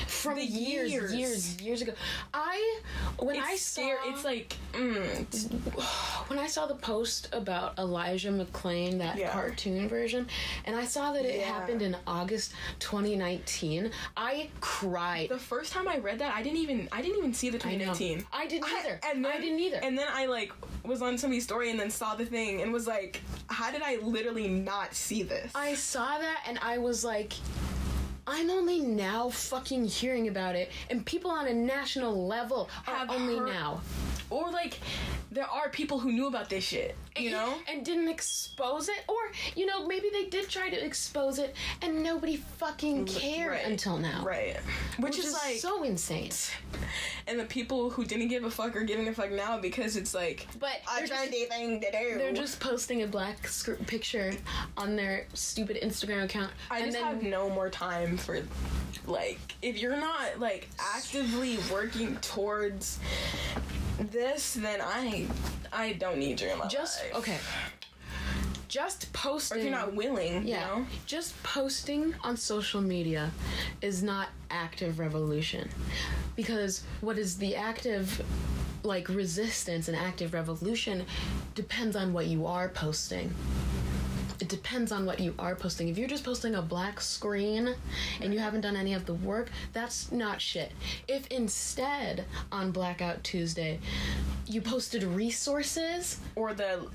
[0.07, 1.13] From the years, years.
[1.13, 1.93] years, years ago.
[2.33, 2.79] I
[3.19, 8.97] when it's I saw it's like mm, when I saw the post about Elijah McClain,
[8.99, 9.31] that Yeah.
[9.31, 10.27] cartoon version,
[10.65, 11.45] and I saw that it Yeah.
[11.53, 15.29] happened in August 2019, I cried.
[15.29, 18.25] the first time I read that I didn't even I didn't even see the 2019.
[18.33, 18.99] I didn't either.
[19.03, 19.79] and then, I didn't either.
[19.83, 20.51] And then I like
[20.87, 23.97] was on somebody's story and then saw the thing and was like, how did I
[23.97, 25.51] literally not see this?
[25.55, 27.33] I saw that and I was like,
[28.27, 33.11] I'm only now fucking hearing about it, and people on a national level are Have
[33.11, 33.81] only heard- now.
[34.31, 34.79] or like
[35.31, 37.56] there are people who knew about this shit, you know?
[37.67, 39.15] and didn't expose it, or
[39.56, 43.65] you know, maybe they did try to expose it, and nobody fucking cared Right.
[43.65, 44.23] until now.
[44.23, 44.58] Right.
[44.97, 46.32] Which, Which is, is like so insane.
[47.28, 50.13] and the people who didn't give a fuck are giving a fuck now because it's
[50.13, 52.17] like But they're just, anything to do.
[52.17, 54.34] they're just posting a black sc- picture
[54.78, 58.39] on their stupid Instagram account, I just then have no more time for
[59.08, 62.99] like if you're not like actively working towards
[64.12, 65.28] this, then I
[65.71, 67.15] I don't need you in my just life.
[67.15, 67.37] okay.
[68.67, 69.57] Just Or posting.
[69.59, 70.75] if you're not willing, Yeah.
[70.75, 70.87] you know?
[71.05, 73.31] Just posting on social media
[73.81, 75.69] is not active revolution.
[76.35, 78.21] Because what is the active
[78.83, 81.05] like resistance and active revolution
[81.55, 83.33] depends on what you are posting.
[84.39, 85.87] It depends on what you are posting.
[85.87, 87.75] If you're just posting a black screen
[88.21, 90.71] and you haven't done any of the work, that's not shit.
[91.07, 93.79] If instead on Blackout Tuesday
[94.47, 96.87] you posted resources Or the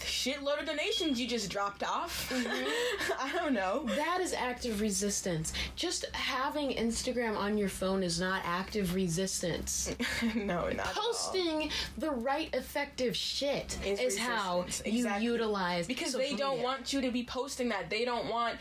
[0.00, 2.30] shitload of donations you just dropped off.
[2.30, 3.12] Mm-hmm.
[3.20, 3.84] I don't know.
[3.96, 5.52] That is active resistance.
[5.76, 9.94] Just having Instagram on your phone is not active resistance.
[10.34, 10.86] no, not.
[10.86, 16.64] Posting the right effective shit is, Is how resistance, you utilize because they don't media.
[16.64, 17.90] want you to be posting that.
[17.90, 18.56] They don't want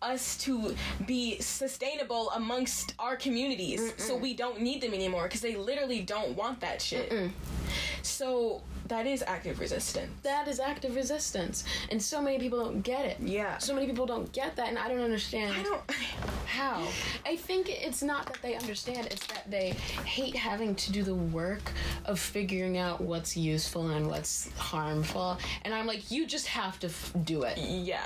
[0.00, 0.74] us to
[1.06, 3.92] be sustainable amongst our communities.
[3.96, 7.30] So we don't need them anymore because they literally don't want that shit.
[8.02, 10.10] So that is active resistance.
[10.22, 13.16] that is active resistance, and so many people don't get it.
[13.20, 13.56] Yeah.
[13.58, 15.54] so many people don't get that, and I don't understand.
[15.56, 15.82] I don't.
[16.46, 16.86] How?
[17.24, 19.70] I think it's not that they understand, it's that they
[20.04, 21.72] hate having to do the work
[22.04, 25.38] of figuring out what's useful and what's harmful.
[25.64, 27.56] And I'm like, you just have to f- do it.
[27.58, 28.02] Yeah.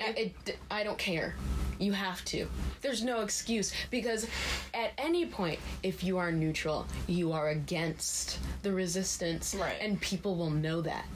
[0.00, 0.14] I-
[0.46, 1.34] It, I don't care.
[1.78, 2.46] You have to.
[2.82, 4.26] There's no excuse because
[4.74, 9.76] at any point, if you are neutral, you are against the resistance, Right.
[9.80, 11.06] And people will know that.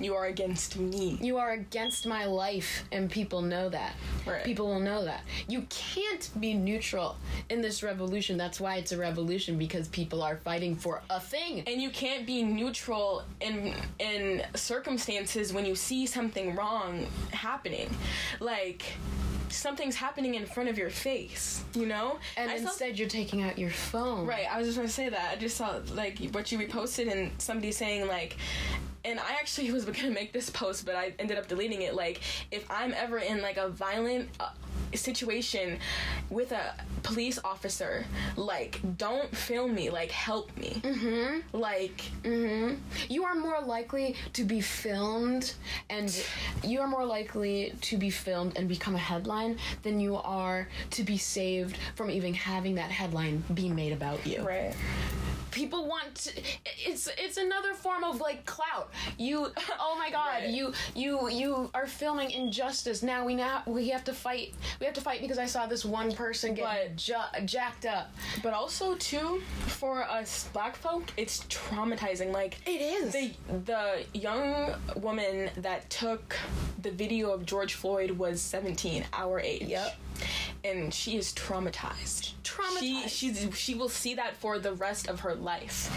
[0.00, 1.18] You are against me.
[1.20, 3.94] You are against my life, and people know that.
[4.24, 4.44] Right.
[4.44, 5.22] People will know that.
[5.48, 7.16] You can't be neutral
[7.50, 8.36] in this revolution.
[8.36, 11.64] That's why it's a revolution because people are fighting for a thing.
[11.66, 17.90] and you can't be neutral in in circumstances when you see something wrong happening
[18.38, 18.84] like
[19.50, 23.42] something's happening in front of your face you know And I saw- instead, you're taking
[23.42, 24.26] out your phone.
[24.26, 27.30] right i was just gonna say that i just saw like what you reposted and
[27.38, 28.36] somebody saying like
[29.04, 31.94] and I actually was gonna make this post, but I ended up deleting it.
[31.94, 34.50] Like, if I'm ever in like a violent uh,
[34.96, 35.78] situation
[36.30, 38.04] with a police officer,
[38.36, 39.90] like, don't film me.
[39.90, 40.80] Like, help me.
[40.84, 41.56] Mm-hmm.
[41.56, 42.02] Like,
[43.08, 45.54] You are more likely to be filmed
[45.90, 46.08] and
[46.64, 51.02] you are more likely to be filmed and become a headline than you are to
[51.02, 54.42] be saved from even having that headline be made about you.
[54.42, 54.74] right.
[55.50, 56.30] People want to,
[56.86, 58.90] it's it's another form of like clout.
[59.16, 60.50] You oh my god, Right.
[60.50, 63.02] you you you are filming injustice.
[63.02, 64.54] Now we now we have to fight.
[64.80, 68.12] We have to fight because I saw this one person get ja- jacked up.
[68.44, 72.32] But also too, for us black folk, it's traumatizing.
[72.32, 73.12] Like It is.
[73.12, 73.32] the
[73.64, 76.36] the young woman that took
[76.80, 79.62] the video of George Floyd was 17, our age.
[79.62, 79.96] Yep.
[80.64, 82.34] And she is traumatized.
[82.44, 83.08] Traumatized.
[83.08, 85.90] She she she will see that for the rest of her life.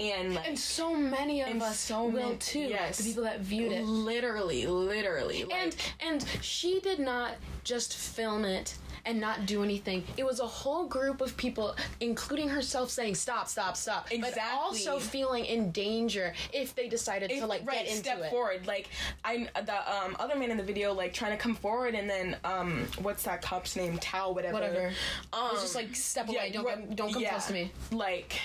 [0.00, 2.60] And like and so many of us so will many- too.
[2.60, 2.96] yes.
[2.98, 3.84] The people that viewed it.
[3.84, 5.44] literally, literally.
[5.44, 7.32] Like, and and she did not
[7.64, 8.74] just film it
[9.04, 10.04] and not do anything.
[10.16, 14.08] It was a whole group of people, including herself, saying stop, stop, stop.
[14.20, 18.30] But also feeling in danger if they decided to like right, get into step it.
[18.30, 18.66] forward.
[18.66, 18.88] Like
[19.24, 22.36] I, the um, other man in the video, like trying to come forward, and then
[22.44, 23.98] um, what's that cop's name?
[23.98, 24.54] Thao, whatever.
[24.54, 24.86] Whatever.
[25.32, 26.50] Um, it was just like step away.
[26.52, 27.72] don't ru- come, don't come yeah, close to me.
[27.90, 28.40] Like,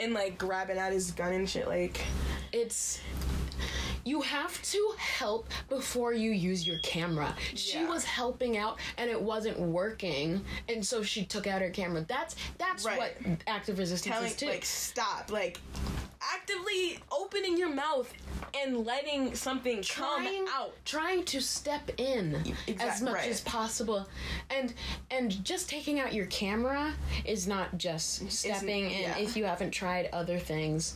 [0.00, 1.68] and like grabbing at his gun and shit.
[1.68, 2.00] Like,
[2.52, 3.00] It's
[4.04, 7.34] you have to help before you use your camera.
[7.54, 7.88] She Yeah.
[7.88, 12.04] was helping out and it wasn't working, and so she took out her camera.
[12.06, 12.98] That's that's Right.
[12.98, 14.46] what active resistance telling is too.
[14.46, 15.30] like stop.
[15.30, 15.58] Like,
[16.20, 18.12] actively opening your mouth
[18.54, 20.72] and letting something trying come out.
[20.84, 23.28] trying to step in Exact- as much right.
[23.30, 24.08] as possible
[24.50, 24.72] and
[25.10, 26.94] and just taking out your camera
[27.26, 29.18] is not just stepping in yeah.
[29.18, 30.94] if you haven't tried other things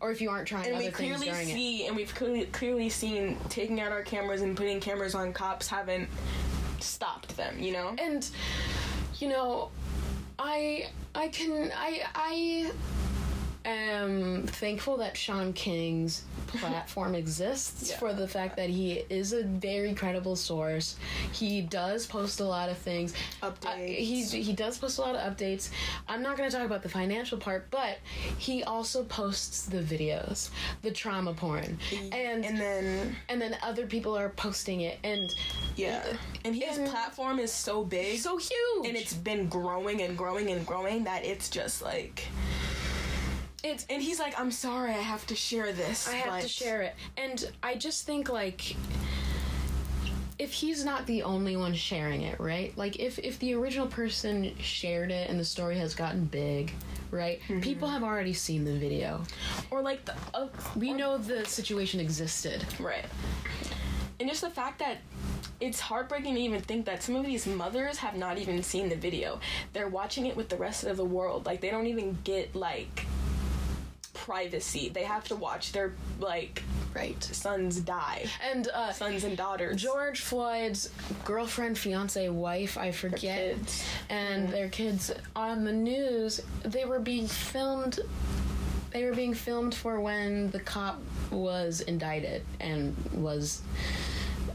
[0.00, 2.14] or if you aren't trying And other we things clearly during it see, and we've
[2.14, 6.08] clearly, clearly seen taking out our cameras and putting cameras on cops haven't
[6.80, 7.58] stopped them.
[7.58, 7.94] You know.
[7.98, 8.28] and
[9.18, 9.70] you know
[10.38, 12.70] i i can i i
[13.64, 17.98] am thankful that Shaun King's platform exists Yeah.
[17.98, 20.96] for the fact that he is a very credible source
[21.32, 23.96] he does post a lot of things Updates.
[23.98, 25.70] He, he does post a lot of updates
[26.08, 27.98] i'm not going to talk about the financial part but
[28.38, 30.50] he also posts the videos
[30.82, 31.78] the trauma porn
[32.12, 35.34] and and then and then other people are posting it and
[35.76, 36.02] yeah,
[36.44, 38.18] and his and- platform is so big.
[38.18, 42.24] so huge and it's been growing and growing and growing that it's just like
[43.68, 46.82] it's and he's like i'm sorry i have to share this I have to share
[46.82, 46.94] it.
[47.16, 48.76] And I just think like
[50.38, 52.72] if he's not the only one sharing it, right?
[52.78, 56.72] Like if if the original person shared it and the story has gotten big,
[57.10, 57.40] right?
[57.42, 57.60] Mm-hmm.
[57.60, 59.24] People have already seen the video.
[59.70, 62.64] or like the uh, We know the situation existed.
[62.78, 63.04] right
[64.20, 64.98] and just the fact that
[65.60, 68.96] it's heartbreaking to even think that some of these mothers have not even seen the
[68.96, 69.40] video
[69.72, 73.06] they're watching it with the rest of the world like they don't even get like
[74.24, 76.62] privacy they have to watch their like
[76.94, 77.22] Right.
[77.22, 80.90] sons die And uh sons and daughters George Floyd's
[81.24, 83.84] girlfriend, fiance, wife, I forget, kids.
[84.08, 88.00] and their kids on the news, they were being filmed.
[88.90, 90.98] They were being filmed for when the cop
[91.30, 93.60] was indicted and was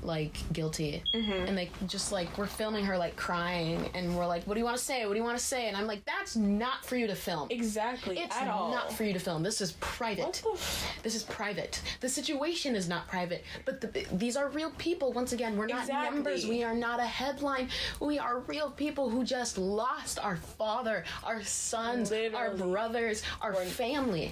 [0.06, 1.32] like guilty, mm-hmm.
[1.32, 4.66] and they just like we're filming her like crying, and we're like, "What do you
[4.66, 5.06] want to say?
[5.06, 7.47] What do you want to say?" And I'm like, "That's not for you to film.
[7.51, 9.43] exactly It's at all not for you to film.
[9.43, 11.82] This is private." F- This is private.
[12.01, 15.12] The situation is not private, but the, these are real people.
[15.14, 16.16] Once again, we're not Exactly.
[16.16, 16.45] numbers.
[16.47, 17.70] We are not a headline.
[17.99, 24.32] We are real people who just lost our father, our sons, our brothers, our family.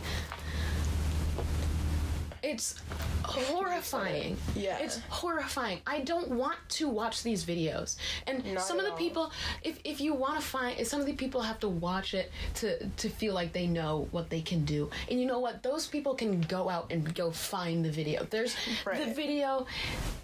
[2.44, 2.76] It's
[3.24, 4.36] horrifying.
[4.56, 4.80] Yeah.
[4.80, 5.80] It's horrifying.
[5.86, 7.98] I don't want to watch these videos.
[8.26, 8.98] And Not some of the all.
[8.98, 9.32] people
[9.64, 12.88] if if you want to find some of the people have to watch it to
[12.88, 14.90] to feel like they know what they can do.
[15.10, 15.62] And you know what?
[15.62, 18.26] Those people can go out and go find the video.
[18.30, 19.68] There's the video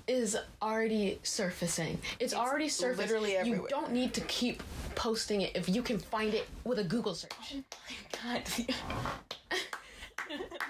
[0.07, 1.99] is already surfacing.
[2.19, 3.05] It's, already surfacing.
[3.05, 3.63] literally everywhere.
[3.63, 4.63] You don't need to keep
[4.95, 7.31] posting it if you can find it with a Google search.
[7.53, 8.43] Oh my God.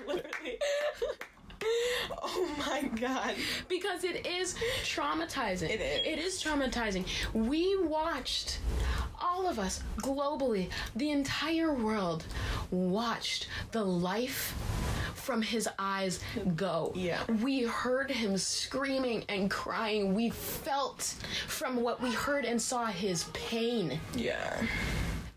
[0.08, 0.58] Literally.
[2.24, 3.36] oh my god.
[3.68, 5.70] because it is traumatizing.
[5.70, 6.06] It is.
[6.06, 7.06] It is traumatizing.
[7.34, 8.60] We watched
[9.20, 12.26] all of us globally, the entire world
[12.72, 14.56] watched the life
[15.16, 16.20] from his eyes
[16.56, 16.94] go.
[16.96, 17.20] Yeah.
[17.44, 20.14] We heard him screaming and crying.
[20.14, 21.16] We felt
[21.48, 24.00] from what we heard and saw his pain.
[24.16, 24.62] Yeah.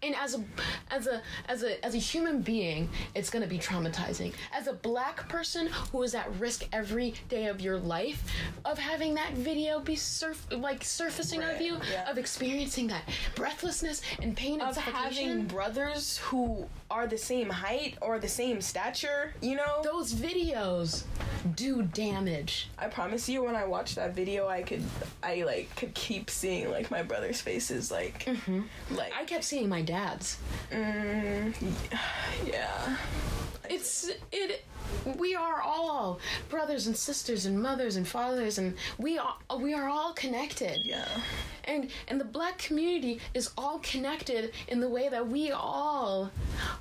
[0.02, 0.44] And as a
[0.90, 4.32] as a as a as a human being, it's going to be traumatizing.
[4.52, 8.22] As a black person who is at risk every day of your life
[8.64, 12.10] of having that video be surf like surfacing of you, yeah.
[12.10, 13.02] of experiencing that
[13.34, 18.60] breathlessness and pain and Of having brothers who are the same height or the same
[18.60, 19.80] stature, you know?
[19.82, 21.04] Those videos
[21.54, 22.68] do damage.
[22.78, 24.82] I promise you when I watched that video I could
[25.22, 28.62] I like could keep seeing like my brother's faces like mm-hmm.
[28.94, 30.38] like I kept seeing my dad's.
[30.70, 31.52] Mm,
[32.46, 32.96] yeah.
[33.70, 34.64] It's it.
[35.16, 36.18] We are all
[36.48, 40.80] brothers and sisters and mothers and fathers, and we are we are all connected.
[40.84, 41.06] Yeah.
[41.64, 46.30] and and the black community is all connected in the way that we all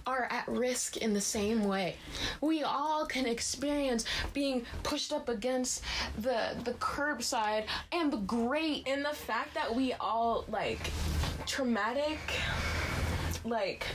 [0.07, 1.95] are at risk in the same way
[2.41, 5.83] we all can experience being pushed up against
[6.17, 10.89] the the curbside and the grate And the fact that we all like
[11.45, 12.19] traumatic
[13.43, 13.85] like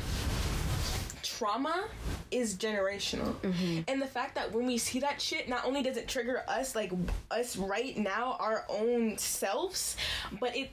[1.22, 1.86] trauma
[2.34, 3.34] is generational.
[3.36, 3.82] Mm-hmm.
[3.88, 6.74] And the fact that when we see that shit, not only does it trigger us
[6.74, 6.92] like
[7.30, 9.96] us right now, our own selves,
[10.40, 10.70] but it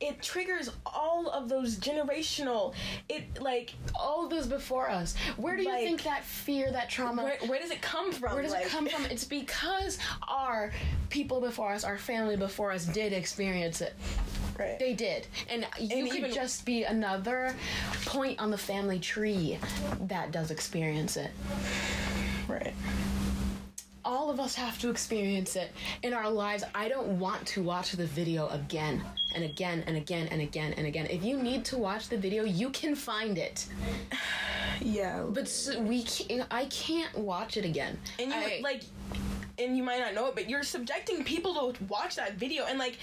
[0.00, 2.74] it triggers all of those generational
[3.08, 7.22] it like all those before us where do you Like- think that fear that trauma
[7.22, 8.32] where, where does it come from?
[8.34, 9.04] Where does like, it come from?
[9.06, 10.72] It's because our
[11.10, 13.94] people before us, our family before us, did experience it.
[14.58, 14.78] Right.
[14.78, 17.54] They did, and you And could just be another
[18.06, 19.58] point on the family tree
[20.02, 21.30] that does experience it.
[22.48, 22.72] right.
[24.04, 26.62] All of us have to experience it in our lives.
[26.74, 29.02] I don't want to watch the video again
[29.34, 31.06] and again and again and again and again.
[31.06, 33.66] If you need to watch the video, you can find it.
[34.80, 35.24] Yeah.
[35.30, 37.96] But s we can't, I can't watch it again.
[38.18, 38.82] and you I- like
[39.58, 42.78] and you might not know it but you're subjecting people to watch that video and
[42.78, 42.98] like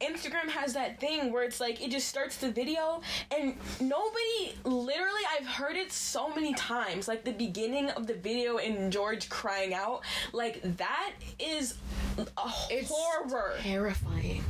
[0.00, 3.00] instagram has that thing where it's like it just starts the video
[3.36, 8.58] and nobody literally i've heard it so many times like the beginning of the video
[8.58, 11.74] and george crying out like that is
[12.18, 12.26] a
[12.70, 14.44] It's horror terrifying.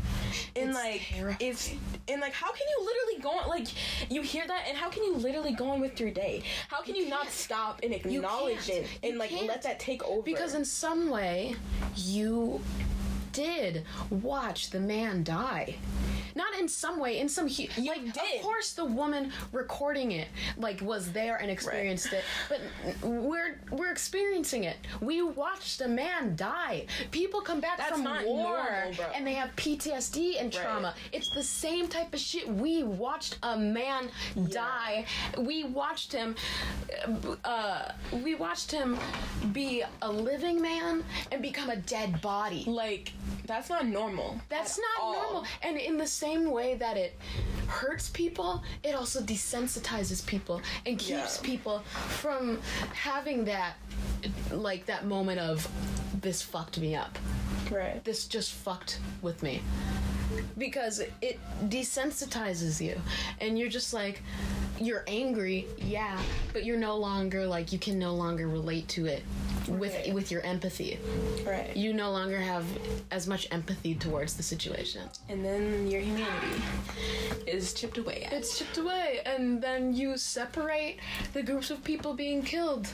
[0.56, 1.36] And It's like terrifying.
[1.40, 1.70] it's
[2.08, 3.68] and like how can you literally go on like
[4.10, 4.64] you hear that?
[4.68, 6.42] And how can you literally go on with your day?
[6.68, 7.32] How can you, not can't.
[7.34, 10.22] stop and acknowledge it and You like let that take over?
[10.22, 11.54] Because in some way,
[11.96, 12.60] you
[13.32, 15.76] did watch the man die.
[16.34, 18.16] Not in some way, in some hu- like did.
[18.16, 22.60] of course the woman recording it like was there and experienced it, but
[23.02, 24.76] we're we're experiencing it.
[25.00, 26.86] We watched a man die.
[27.10, 30.94] People come back That's from war normal, and they have PTSD and trauma.
[31.12, 32.48] It's the same type of shit.
[32.48, 34.10] We watched a man
[34.48, 35.04] die.
[35.38, 36.34] We watched him
[37.44, 37.92] uh
[38.24, 38.98] we watched him
[39.52, 42.64] be a living man and become a dead body.
[42.66, 43.12] like
[43.46, 45.12] that's not normal That's not all.
[45.22, 45.44] normal.
[45.62, 47.18] And in the same way that it
[47.66, 51.42] hurts people, it also desensitizes people and keeps Yeah.
[51.42, 51.80] people
[52.20, 52.60] from
[52.94, 53.74] having that
[54.50, 55.66] like that moment of
[56.20, 57.18] this fucked me up.
[57.70, 59.62] right This just fucked with me.
[60.56, 61.38] Because it
[61.68, 62.98] desensitizes you
[63.40, 64.22] and you're just like
[64.80, 66.18] you're angry, yeah,
[66.52, 69.22] but you're no longer like you can no longer relate to it
[69.68, 70.12] with Right.
[70.14, 70.98] with your empathy.
[71.46, 72.64] right You no longer have
[73.12, 75.02] as much empathy towards the situation.
[75.28, 76.62] and then your humanity
[77.46, 80.98] is chipped away at It's chipped away, and then you separate
[81.32, 82.88] the groups of people being killed,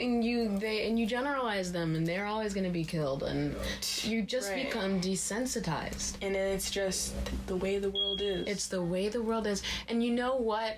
[0.00, 3.54] and you they and you generalize them, and they're always going to be killed, and
[4.02, 4.64] you just Right.
[4.66, 6.14] become desensitized.
[6.22, 7.12] and then it's just
[7.46, 10.76] the way the world is It's the way the world is, and you know what?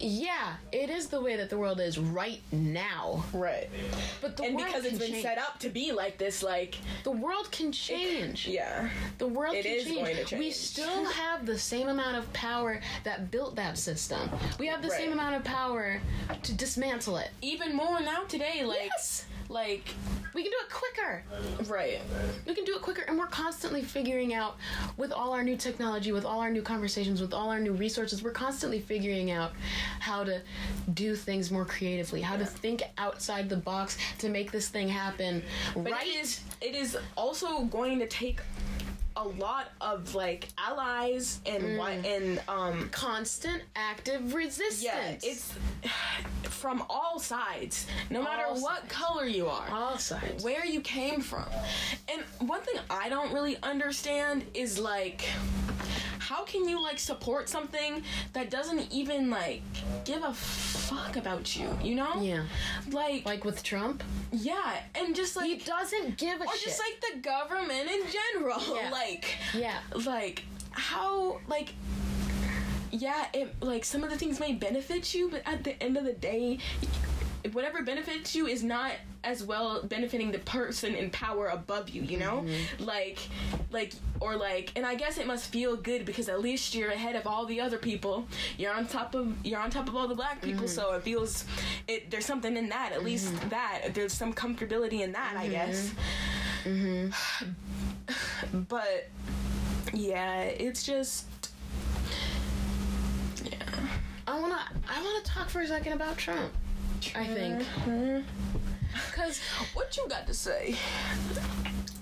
[0.00, 3.24] Yeah, it is the way that the world is right now.
[3.32, 3.68] right
[4.20, 5.22] But the and world because it's been change.
[5.22, 8.46] set up to be like this like the world can change.
[8.46, 8.88] yeah
[9.18, 9.96] The world It can is change.
[9.96, 10.40] going to change.
[10.40, 14.28] We still have the same amount of power that built that system.
[14.58, 16.00] We have the same amount of power
[16.42, 17.30] to dismantle it.
[17.42, 19.24] even more now today like Yes.
[19.48, 19.88] Like
[20.34, 21.22] We can do it quicker.
[21.70, 22.00] right
[22.46, 24.56] We can do it quicker, and we're constantly figuring out
[24.96, 28.22] with all our new technology, with all our new conversations, with all our new resources,
[28.22, 29.52] we're constantly figuring out
[30.00, 30.40] how to
[30.94, 35.42] do things more creatively, how to think outside the box to make this thing happen.
[35.74, 36.06] But right?
[36.06, 38.40] it is it is also going to take
[39.16, 44.82] a lot of like allies and what and um constant active resistance.
[44.84, 45.54] yeah it's
[46.42, 50.44] from all sides no matter All what color you are all sides.
[50.44, 51.46] where you came from
[52.12, 55.24] and one thing i don't really understand is like
[56.18, 58.02] how can you like support something
[58.32, 59.62] that doesn't even like
[60.04, 62.44] give a fuck about you you know Yeah.
[62.90, 64.02] like Like with Trump,
[64.32, 66.64] yeah and just like he doesn't give a shit, or shit.
[66.64, 68.90] just like the government in general Yeah.
[68.90, 69.05] like
[69.54, 69.78] yeah.
[70.04, 71.72] like how like
[72.90, 76.04] yeah it like some of the things may benefit you but at the end of
[76.04, 76.58] the day
[77.52, 78.92] whatever benefits you is not
[79.22, 82.44] as well benefiting the person in power above you you know?
[82.46, 82.84] Mm-hmm.
[82.84, 83.18] Like
[83.70, 87.16] like or like and i guess it must feel good because at least you're ahead
[87.16, 88.26] of all the other people.
[88.56, 90.74] You're on top of you're on top of all the black people mm-hmm.
[90.74, 91.44] so it feels
[91.86, 93.48] it there's something in that at least mm-hmm.
[93.50, 95.92] that there's some comfortability in that i guess
[98.68, 99.08] but
[99.92, 101.26] yeah it's just
[103.44, 103.56] yeah
[104.26, 106.52] I wanna I wanna talk for a second about Trump.
[107.14, 108.20] I think mm-hmm.
[109.06, 109.40] because
[109.74, 110.76] what you got to say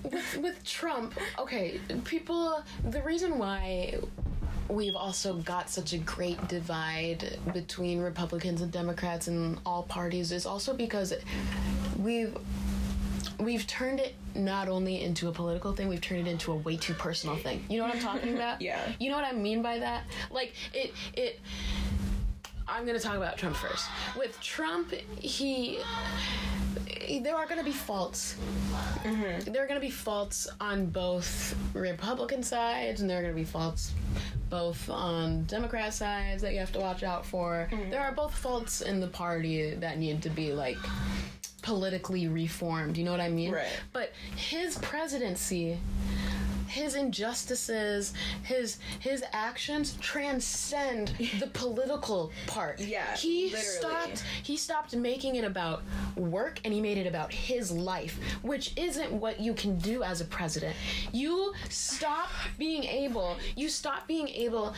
[0.04, 2.62] with, with Trump, okay, people.
[2.90, 3.98] The reason why
[4.68, 10.46] we've also got such a great divide between Republicans and Democrats and all parties is
[10.46, 11.12] also because
[11.98, 12.36] we've
[13.38, 16.76] we've turned it not only into a political thing, we've turned it into a way
[16.76, 17.64] too personal thing.
[17.68, 18.60] You know what I'm talking about?
[18.64, 18.80] Yeah.
[18.98, 20.04] You know what I mean by that?
[20.30, 21.40] Like it it
[22.74, 23.86] I'm going to talk about Trump first.
[24.18, 25.78] With Trump, he
[27.22, 28.34] there are going to be faults.
[29.04, 29.52] Mm-hmm.
[29.52, 33.40] There are going to be faults on both Republican sides, and there are going to
[33.40, 33.92] be faults
[34.50, 37.68] both on Democrat sides that you have to watch out for.
[37.70, 37.90] Mm-hmm.
[37.90, 40.78] There are both faults in the party that need to be like
[41.62, 42.96] politically reformed.
[42.96, 43.52] You know what I mean?
[43.52, 43.66] Right.
[43.92, 45.78] But his presidency
[46.74, 48.12] his injustices,
[48.42, 51.08] his his actions transcend
[51.38, 52.80] the political part.
[52.80, 53.64] Yeah, he literally.
[53.64, 54.24] stopped.
[54.42, 55.82] He stopped making it about
[56.16, 60.20] work, and he made it about his life, which isn't what you can do as
[60.20, 60.74] a president.
[61.12, 63.36] You stop being able.
[63.54, 64.74] You stop being able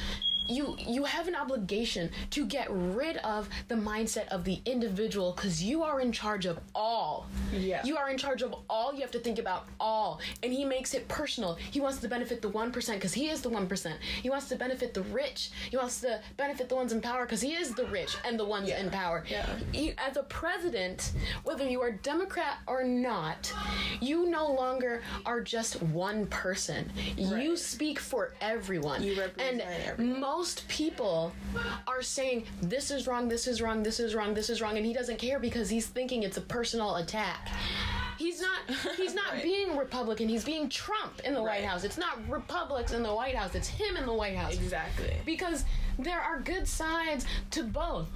[0.48, 5.62] you you have an obligation to get rid of the mindset of the individual because
[5.62, 7.26] you are in charge of all.
[7.52, 7.82] Yeah.
[7.84, 8.94] You are in charge of all.
[8.94, 10.20] You have to think about all.
[10.42, 11.54] And he makes it personal.
[11.70, 13.92] He wants to benefit the 1% because he is the 1%.
[14.22, 15.50] He wants to benefit the rich.
[15.70, 18.44] He wants to benefit the ones in power because he is the rich and the
[18.44, 18.80] ones Yeah.
[18.80, 19.24] in power.
[19.28, 19.46] Yeah.
[19.72, 21.12] You, as a president,
[21.44, 23.52] whether you are Democrat or not,
[24.00, 26.90] you no longer are just one person.
[27.16, 27.58] You Right.
[27.58, 29.02] speak for everyone.
[29.02, 30.20] You represent and everyone.
[30.20, 30.35] most
[30.68, 31.32] people
[31.86, 34.84] are saying this is wrong, this is wrong, this is wrong, this is wrong, and
[34.84, 37.48] he doesn't care because he's thinking it's a personal attack.
[38.18, 38.58] He's not.
[38.96, 39.42] He's not Right.
[39.42, 40.28] being Republican.
[40.28, 41.84] He's being Trump in the White House.
[41.84, 43.54] It's not Republicans in the White House.
[43.54, 44.54] It's him in the White House.
[44.54, 45.16] Exactly.
[45.26, 45.64] Because
[45.98, 48.08] there are good sides to both.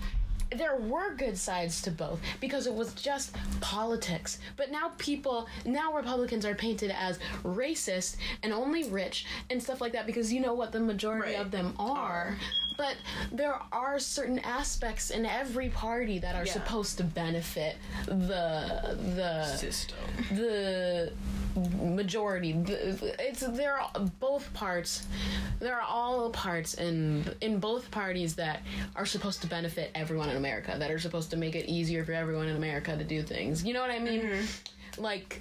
[0.57, 4.38] There were good sides to both because it was just politics.
[4.57, 9.92] But now people, now Republicans are painted as racist and only rich and stuff like
[9.92, 11.40] that because you know what the majority Right.
[11.40, 12.36] of them are.
[12.81, 12.97] But
[13.31, 16.53] there are certain aspects in every party that are Yeah.
[16.55, 17.76] supposed to benefit
[18.07, 19.99] the the System.
[20.31, 21.12] the
[21.99, 22.51] majority
[23.28, 25.07] it's there are both parts
[25.59, 28.62] there are all parts in in both parties that
[28.97, 32.12] are supposed to benefit everyone in america that are supposed to make it easier for
[32.12, 35.03] everyone in america to do things you know what i mean mm-hmm.
[35.03, 35.41] like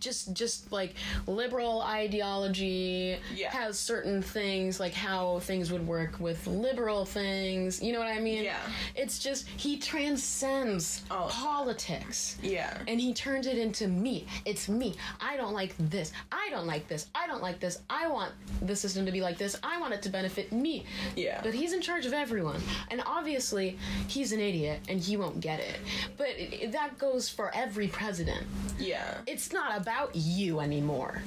[0.00, 0.94] just just like
[1.26, 3.50] liberal ideology Yeah.
[3.50, 8.18] has certain things like how things would work with liberal things you know what i
[8.18, 8.56] mean Yeah.
[8.94, 11.28] it's just he transcends Oh.
[11.30, 12.76] politics Yeah.
[12.88, 14.26] and he turns it into me.
[14.44, 14.94] It's me.
[15.20, 16.12] I don't like this.
[16.32, 17.08] I don't like this.
[17.14, 17.80] I don't like this.
[17.90, 18.32] I want
[18.62, 19.56] the system to be like this.
[19.62, 20.84] I want it to benefit me.
[21.16, 21.40] Yeah.
[21.42, 22.60] But he's in charge of everyone.
[22.90, 23.78] And obviously,
[24.08, 25.76] he's an idiot and he won't get it.
[26.16, 28.46] But it, that goes for every president.
[28.78, 29.18] Yeah.
[29.26, 31.22] It's not about you anymore.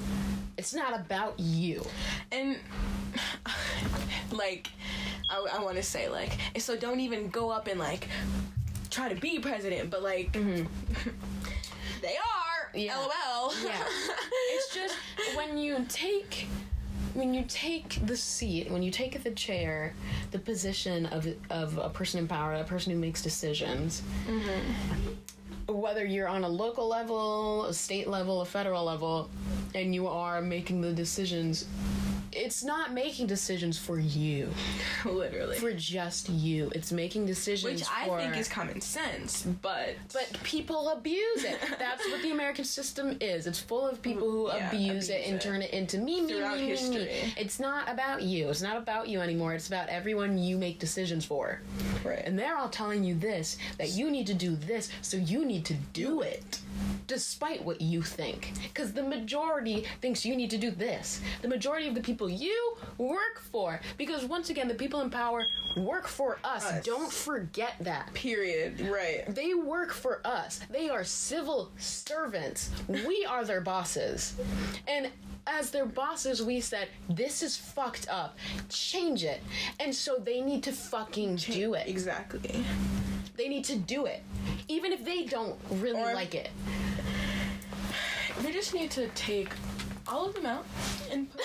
[0.56, 1.84] It's not about you.
[2.32, 2.56] and
[4.32, 4.68] like
[5.30, 8.08] i, I want to say like so don't even go up and like
[8.90, 10.64] try to be president but like mm-hmm.
[12.02, 12.96] they are Yeah.
[12.98, 13.84] lol Yeah.
[14.50, 14.96] it's just
[15.36, 16.46] when you take
[17.14, 19.94] when you take the seat, when you take the chair,
[20.32, 25.12] the position of of a person in power, a person who makes decisions, mm-hmm.
[25.68, 29.30] Whether you're on a local level, a state level, a federal level,
[29.74, 31.66] and you are making the decisions,
[32.36, 34.48] it's not making decisions for you,
[35.04, 36.70] literally for just you.
[36.74, 41.58] It's making decisions which i for think is common sense but but people abuse it.
[41.78, 43.46] That's what the American system is.
[43.46, 45.40] It's full of people who Yeah, abuse, it abuse and it.
[45.40, 47.34] turn it into me, me, Throughout me, me, me.
[47.36, 48.48] It's not about you.
[48.48, 49.54] It's not about you anymore.
[49.54, 51.60] It's about everyone you make decisions for.
[52.04, 55.44] right And they're all telling you this that you need to do this, so you
[55.44, 56.60] need to do it.
[57.06, 58.52] Despite what you think.
[58.62, 61.20] Because the majority thinks you need to do this.
[61.42, 63.80] The majority of the people you work for.
[63.96, 65.44] Because once again, the people in power
[65.76, 66.64] work for us.
[66.64, 66.84] Us.
[66.84, 68.12] Don't forget that.
[68.14, 70.60] period right They work for us.
[70.70, 72.70] They are civil servants.
[72.88, 74.34] We are their bosses.
[74.86, 75.10] And
[75.46, 78.38] as their bosses, we said, this is fucked up.
[78.68, 79.42] Change it.
[79.80, 81.86] And so they need to fucking do it.
[81.86, 82.64] exactly
[83.36, 84.22] They need to do it.
[84.68, 86.50] Even if they don't really Or- like it.
[88.44, 89.50] we just need to take
[90.06, 90.64] all of them out
[91.10, 91.42] and put.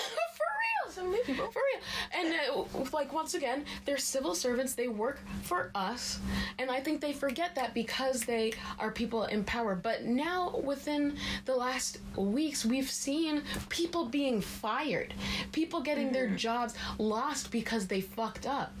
[1.00, 1.82] Some new people For real.
[2.12, 4.74] And uh, like once again, they're civil servants.
[4.74, 6.20] They work for us,
[6.58, 9.74] and I think they forget that because they are people in power.
[9.74, 15.14] But now, within the last weeks, we've seen people being fired,
[15.52, 18.72] people getting their jobs lost because they fucked up,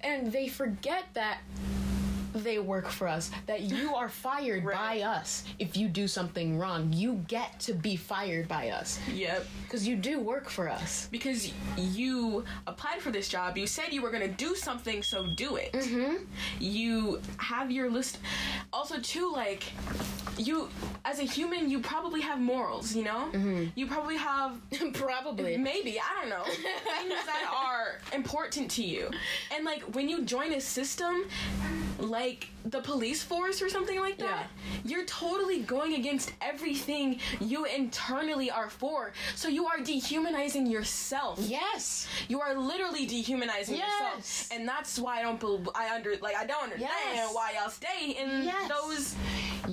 [0.00, 1.38] and they forget that.
[2.34, 3.30] They work for us.
[3.46, 6.92] That you are fired by us if you do something wrong.
[6.92, 11.08] You get to be fired by us yep because you do work for us.
[11.10, 15.26] because you applied for this job you said you were going to do something so
[15.36, 16.16] do it mm-hmm.
[16.58, 18.18] you have your list
[18.72, 19.64] also too like
[20.36, 20.68] you
[21.04, 23.28] as a human you probably have morals you know
[23.74, 24.52] you probably have
[24.94, 25.56] Probably.
[25.56, 29.10] maybe i don't know things that are important to you
[29.54, 31.24] and like when you join a system
[31.98, 32.19] like
[32.64, 34.80] the police force or something like that yeah.
[34.84, 42.06] you're totally going against everything you internally are for so you are dehumanizing yourself Yes.
[42.28, 43.88] you are literally dehumanizing Yes.
[43.88, 47.34] yourself and that's why i don't bel i under like i don't understand Yes.
[47.34, 48.68] why y'all stay in Yes.
[48.68, 49.14] those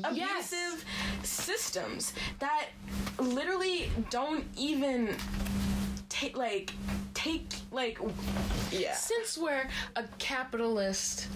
[0.06, 0.86] abusive
[1.24, 2.68] systems that
[3.20, 5.16] literally don't even
[6.10, 6.72] take like
[7.14, 8.00] take like
[8.72, 11.28] yeah Since we're a capitalist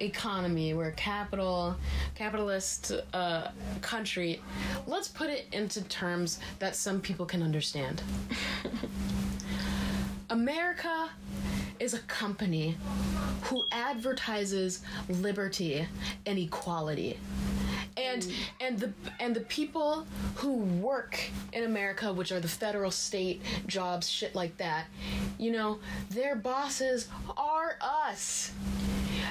[0.00, 1.76] economy, we're a capital
[2.14, 3.48] capitalist uh,
[3.80, 4.40] country,
[4.86, 8.02] let's put it into terms that some people can understand.
[10.30, 11.10] America
[11.80, 12.76] is a company
[13.44, 15.86] who advertises liberty
[16.26, 17.18] and equality.
[17.96, 18.30] And
[18.60, 21.18] and the and the people who work
[21.52, 24.86] in America, which are the federal, state jobs, shit like that,
[25.36, 25.80] you know,
[26.10, 28.52] their bosses are us.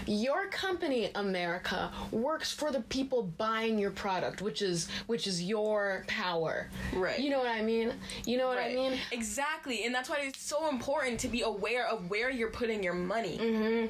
[0.05, 6.03] Your company, America, works for the people buying your product, which is which is your
[6.07, 6.69] power.
[6.93, 7.19] Right.
[7.19, 7.93] You know what I mean?
[8.25, 8.99] You know what I mean?
[9.11, 12.93] Exactly, and that's why it's so important to be aware of where you're putting your
[12.93, 13.37] money.
[13.37, 13.87] Mm-hmm.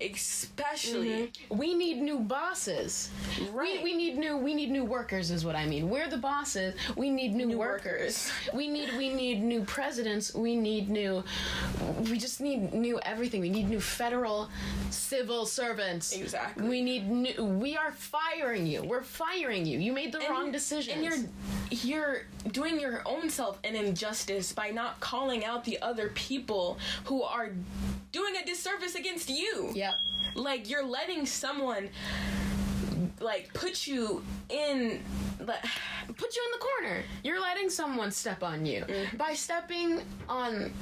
[0.00, 3.10] Especially, We need new bosses.
[3.52, 3.78] Right.
[3.78, 5.88] We, we need new we need new workers is what I mean.
[5.88, 6.74] We're the bosses.
[6.96, 8.30] We need new, workers.
[8.54, 10.34] we need we need new presidents.
[10.34, 11.22] We need new
[12.10, 13.40] we just need new everything.
[13.40, 14.50] We need new federal
[14.90, 16.12] civil servants.
[16.12, 16.68] Exactly.
[16.68, 18.82] We need new we are firing you.
[18.82, 19.78] We're firing you.
[19.78, 20.94] You made the wrong decision.
[20.94, 21.18] And you're
[21.70, 27.22] you're doing your own self an injustice by not calling out the other people who
[27.22, 27.50] are
[28.10, 29.70] doing a disservice against you.
[29.74, 29.94] Yep.
[30.34, 31.88] Like you're letting someone
[33.20, 35.00] like put you in
[35.40, 35.62] like
[36.16, 37.02] put you in the corner.
[37.24, 38.82] You're letting someone step on you.
[38.82, 39.16] Mm-hmm.
[39.16, 40.72] By stepping on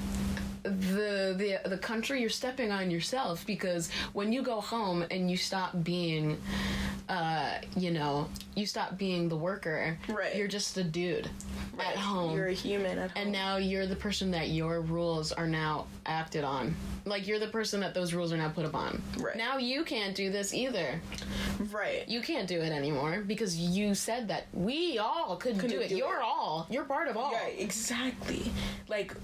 [0.63, 5.37] the the the country, you're stepping on yourself because when you go home and you
[5.37, 6.39] stop being
[7.11, 9.99] uh, you know, you stop being the worker.
[10.09, 10.37] Right.
[10.37, 11.29] You're just a dude
[11.75, 11.89] right.
[11.89, 12.37] at home.
[12.37, 13.23] you're a human at home.
[13.23, 16.77] and now you're the person that your rules are now acted on.
[17.05, 19.03] Like you're the person that those rules are now put upon.
[19.19, 19.35] Right.
[19.37, 21.01] Now you can't do this either.
[21.73, 22.09] right.
[22.09, 25.89] You can't do it anymore because you said that we all couldn't, do it.
[25.89, 26.23] do You're it.
[26.23, 26.69] all.
[26.71, 27.33] You're part of all.
[27.33, 28.53] Yeah, exactly.
[28.87, 29.17] Like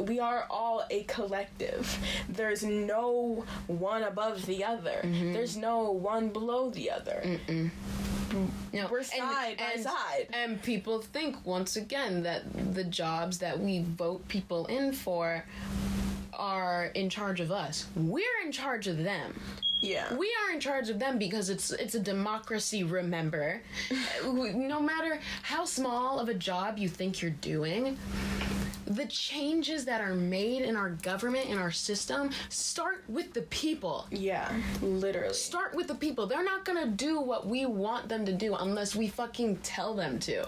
[0.00, 1.98] we are all a collective.
[2.28, 5.00] There's no one above the other.
[5.02, 5.32] Mm-hmm.
[5.32, 7.38] There's no one below the other.
[8.72, 10.28] No, We're side by side.
[10.32, 15.44] And people think once again that the jobs that we vote people in for
[16.32, 17.86] are in charge of us.
[17.96, 19.40] We're in charge of them.
[19.80, 20.12] Yeah.
[20.14, 22.84] We are in charge of them because it's it's a democracy.
[22.84, 23.62] Remember,
[24.24, 27.96] no matter how small of a job you think you're doing,
[28.90, 34.06] the changes that are made in our government in our system start with the people.
[34.10, 34.52] yeah,
[34.82, 35.32] literally.
[35.32, 36.26] Start with the people.
[36.26, 40.18] They're not gonna do what we want them to do unless we fucking tell them
[40.20, 40.46] to.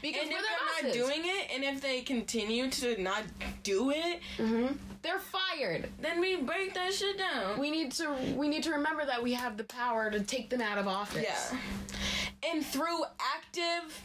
[0.00, 3.24] Because And if they're not doing it, and if they continue to not
[3.62, 4.74] do it, mm-hmm.
[5.02, 5.88] They're fired.
[6.00, 7.58] then we break that shit down.
[7.58, 10.60] We need to we need to remember that we have the power to take them
[10.60, 11.24] out of office.
[11.24, 11.58] yeah.
[12.52, 13.02] And through
[13.36, 14.02] active,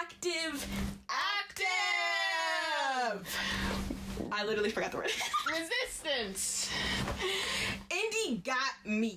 [0.00, 0.66] active,
[1.08, 1.66] active.
[4.30, 5.10] I literally forgot the word.
[5.46, 6.70] Resistance.
[7.90, 9.16] Indy got me.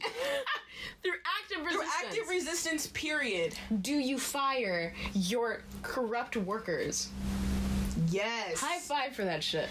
[1.03, 1.91] Through active resistance.
[1.91, 3.55] Through active resistance, period.
[3.82, 7.09] do you fire your corrupt workers?
[8.09, 8.59] Yes.
[8.59, 9.70] High five for that shit.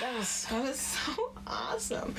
[0.00, 2.14] That was so awesome.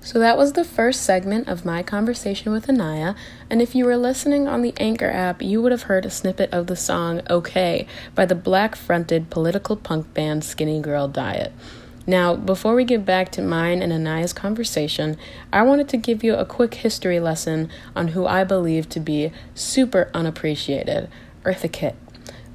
[0.00, 3.14] So that was the first segment of my conversation with Anaya,
[3.50, 6.50] and if you were listening on the Anchor app, you would have heard a snippet
[6.50, 11.52] of the song OK by the black fronted political punk band Skinny Girl Diet.
[12.06, 15.18] Now, before we get back to mine and Anaya's conversation,
[15.52, 19.30] I wanted to give you a quick history lesson on who I believe to be
[19.54, 21.10] super unappreciated
[21.44, 21.96] Eartha Kitt.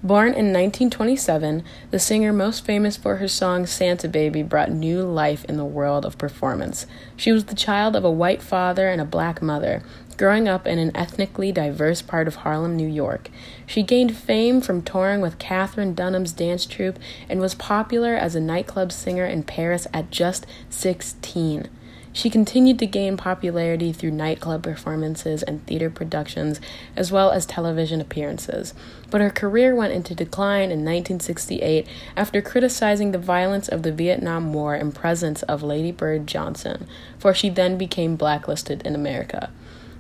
[0.06, 5.46] Born in 1927, the singer most famous for her song Santa Baby brought new life
[5.46, 6.86] in the world of performance.
[7.16, 9.82] She was the child of a white father and a black mother,
[10.18, 13.30] growing up in an ethnically diverse part of Harlem, New York.
[13.66, 17.00] She gained fame from touring with Katherine Dunham's dance troupe
[17.30, 21.70] and was popular as a nightclub singer in Paris at just 16.
[22.16, 26.62] She continued to gain popularity through nightclub performances and theater productions,
[26.96, 28.76] as well as television appearances.
[29.10, 34.54] But her career went into decline in 1968 after criticizing the violence of the Vietnam
[34.54, 36.88] War in presence of Lady Bird Johnson,
[37.18, 39.50] for she then became blacklisted in America.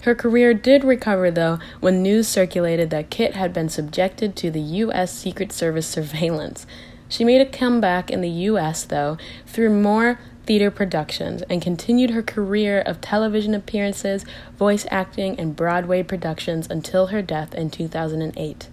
[0.04, 4.62] Her career did recover, though, when news circulated that Kitt had been subjected to the
[4.62, 5.12] U.S.
[5.12, 6.68] Secret Service surveillance.
[7.10, 12.22] She made a comeback in the U.S., though, through more theater productions and continued her
[12.22, 14.26] career of television appearances,
[14.58, 18.70] voice acting, and Broadway productions until her death in 2008.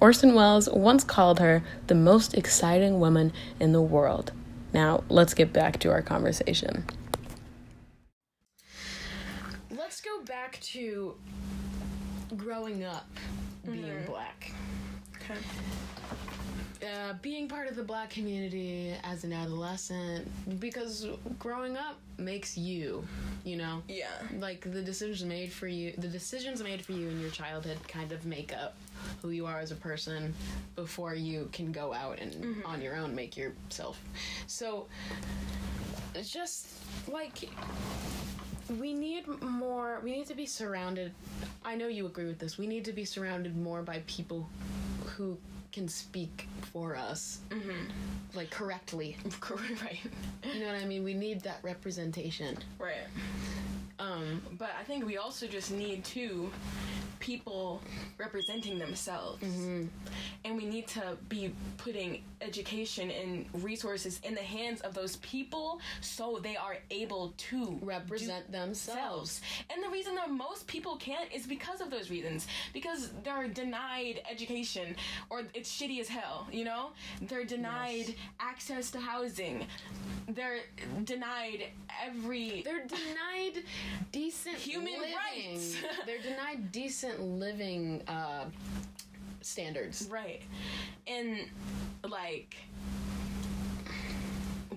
[0.00, 4.32] Orson Welles once called her the most exciting woman in the world.
[4.72, 6.84] Now, let's get back to our conversation.
[9.70, 11.16] Let's go back to
[12.36, 13.08] growing up
[13.64, 14.06] being mm-hmm.
[14.06, 14.52] black.
[15.16, 15.38] Okay.
[16.90, 20.28] Uh, being part of the black community as an adolescent
[20.60, 21.06] because
[21.38, 23.06] growing up makes you
[23.44, 23.82] you know?
[23.88, 24.08] Yeah.
[24.38, 28.12] like the decisions made for you the decisions made for you in your childhood kind
[28.12, 28.76] of make up
[29.22, 30.34] who you are as a person
[30.76, 33.98] before you can go out and on your own make yourself.
[34.46, 34.86] So
[36.14, 36.68] it's just
[37.08, 37.48] like
[38.78, 41.12] we need more we need to be surrounded
[41.64, 44.48] i know you agree with this we need to be surrounded more by people
[45.04, 45.36] who
[45.72, 47.86] can speak for us mm-hmm.
[48.34, 49.16] like correctly
[49.50, 49.98] right.
[50.52, 52.94] you know what i mean we need that representation Right.
[54.00, 56.50] Um But I think we also just need to
[57.20, 57.82] people
[58.16, 59.42] representing themselves.
[60.46, 65.80] And we need to be putting education and resources in the hands of those people
[66.00, 71.46] so they are able to represent themselves And the reason that most people can't is
[71.46, 72.46] because of those reasons.
[72.72, 74.96] Because they're denied education
[75.28, 76.84] or it's shitty as hell, you know?
[77.28, 78.16] They're denied Yes.
[78.52, 79.66] access to housing.
[80.36, 80.60] They're
[81.04, 81.60] denied
[82.06, 83.56] every they're denied
[84.12, 85.14] decent Human living.
[85.14, 85.76] rights.
[86.06, 88.44] they're denied decent living uh
[89.42, 90.42] standards Right.
[91.06, 91.46] And
[92.08, 92.54] like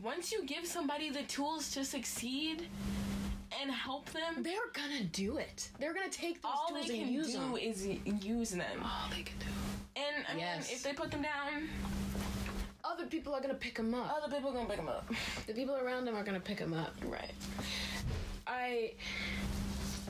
[0.02, 2.68] once you give somebody the tools to succeed
[3.62, 7.02] and help them, they're gonna do it they're gonna take those all they tools can
[7.02, 7.88] and use do them is
[8.26, 8.82] use them.
[8.84, 9.46] all they can do
[9.96, 10.68] And I Yes.
[10.68, 11.70] mean, if they put them down,
[12.94, 15.06] other people are gonna pick him up other people are gonna pick them up.
[15.48, 17.32] the people around him are gonna pick him up Right.
[18.48, 18.92] i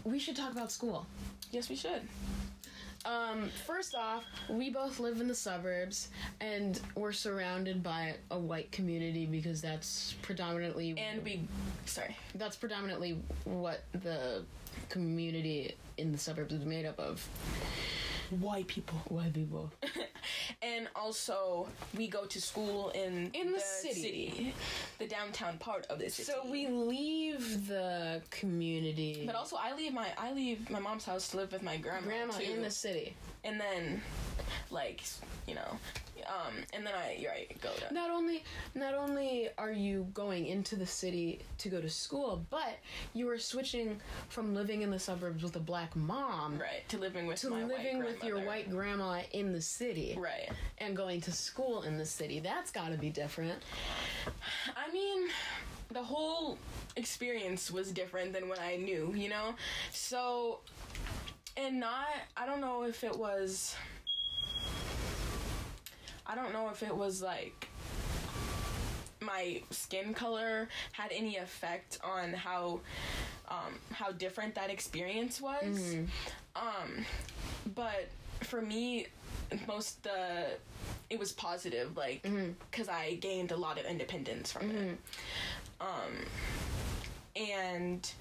[0.04, 1.06] we should talk about school
[1.52, 2.02] Yes, we should.
[3.06, 6.08] Um, first off, we both live in the suburbs
[6.42, 11.48] and we're surrounded by a white community because that's predominantly And we,
[11.86, 12.18] sorry.
[12.34, 14.46] that's predominantly what the
[14.90, 17.24] community in the suburbs is made up of.
[18.42, 18.98] White people.
[19.10, 19.72] White people.
[20.62, 21.68] And also,
[21.98, 24.54] we go to school in In the city.
[24.98, 26.24] the downtown part of the city.
[26.32, 31.28] So we leave the community But also, I leave my I leave my mom's house
[31.30, 32.08] to live with my grandma.
[32.08, 32.52] grandma too.
[32.54, 33.16] in the city.
[33.44, 34.02] and then
[34.72, 35.04] like
[35.48, 35.78] you know
[36.28, 38.44] um and then i right go to Not only
[38.76, 42.78] not only are you going into the city to go to school, but
[43.14, 44.00] you are switching
[44.30, 48.00] from living in the suburbs with a black mom right to living with to living
[48.00, 50.50] with your white grandma in the city right
[50.80, 52.40] and going to school in the city.
[52.40, 53.62] That's got to be different.
[54.76, 55.28] i mean
[55.92, 56.58] the whole
[56.96, 59.54] experience was different than what i knew you know
[59.92, 60.60] so
[61.58, 63.76] and not i don't know if it was
[66.28, 67.68] i don't know if it was like
[69.22, 72.80] my skin color had any effect on how
[73.50, 75.64] um, how different that experience was.
[76.56, 77.06] Um,
[77.76, 78.10] but
[78.42, 79.08] for me,
[79.68, 80.46] most the
[81.10, 82.26] it was positive, like
[82.72, 84.98] because I gained a lot of independence from it.
[85.82, 86.26] Um,
[87.36, 88.12] and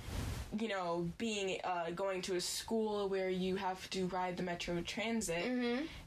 [0.58, 4.80] you know, being uh, going to a school where you have to ride the metro
[4.82, 5.44] transit,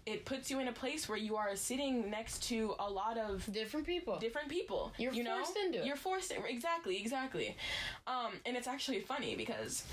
[0.06, 3.52] it puts you in a place where you are sitting next to a lot of
[3.52, 4.18] Different people.
[4.20, 4.94] different people.
[4.98, 5.38] You're you know?
[5.38, 5.86] forced into it.
[5.86, 7.56] You're forced exactly, exactly.
[8.06, 9.84] Um, and it's actually funny because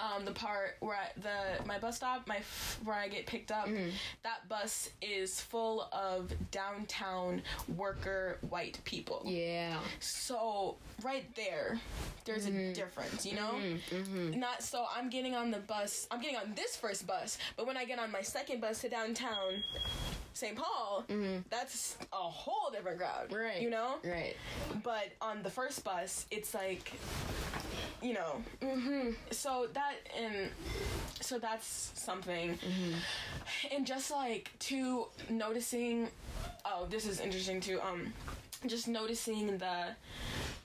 [0.00, 3.52] um, the part where I, the my bus stop, my f- where I get picked
[3.52, 3.90] up, Mm-hmm.
[4.24, 7.42] that bus is full of downtown
[7.76, 9.22] worker white people.
[9.24, 9.78] yeah.
[10.00, 11.78] So right there,
[12.24, 12.70] there's Mm-hmm.
[12.70, 13.54] a difference, you know.
[14.36, 16.06] Not so I'm getting on the bus.
[16.10, 18.88] I'm getting on this first bus, but when I get on my second bus to
[18.88, 19.62] downtown
[20.34, 20.56] St.
[20.56, 21.04] Paul,
[21.50, 23.34] that's a whole different crowd, Mm-hmm.
[23.36, 23.60] Right.
[23.60, 23.96] You know.
[24.04, 24.36] Right.
[24.82, 26.92] But on the first bus, it's like,
[28.00, 28.42] you know.
[28.62, 30.50] hmm So that and
[31.20, 32.58] so that's something,
[33.74, 36.08] and just like to noticing.
[36.64, 37.80] Oh, this is interesting too.
[37.80, 38.12] Um,
[38.66, 39.88] just noticing the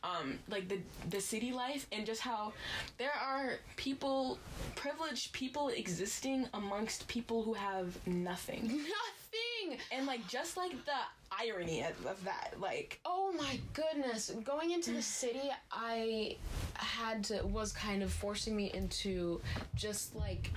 [0.04, 0.78] um like the
[1.10, 2.54] the city life and just how
[3.00, 4.38] there are people
[4.76, 8.62] privileged people existing amongst people who have nothing.
[8.68, 8.84] nothing
[9.68, 9.80] Nothing.
[9.92, 10.92] and like just like the
[11.32, 14.32] irony of, that like Oh my goodness.
[14.44, 16.38] Going into the city, I
[16.76, 19.42] had to was kind of forcing me into
[19.76, 20.52] just like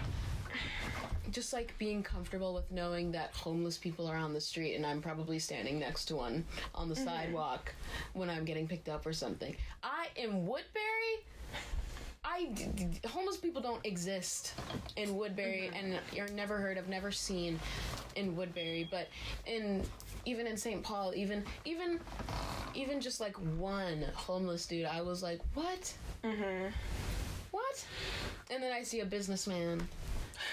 [1.30, 5.00] just like being comfortable with knowing that homeless people are on the street and I'm
[5.00, 7.04] probably standing next to one on the mm-hmm.
[7.04, 7.72] sidewalk
[8.14, 9.54] when I'm getting picked up or something.
[9.82, 11.24] I in Woodbury
[12.24, 12.50] I
[13.08, 14.54] homeless people don't exist
[14.96, 17.58] in Woodbury and you're never heard of never seen
[18.14, 19.08] in Woodbury but
[19.46, 19.82] in
[20.26, 20.82] even in St.
[20.82, 21.98] Paul even even
[22.74, 25.92] even just like one homeless dude I was like what
[26.22, 26.68] Mm-hmm.
[27.50, 27.86] what
[28.50, 29.88] and then I see a businessman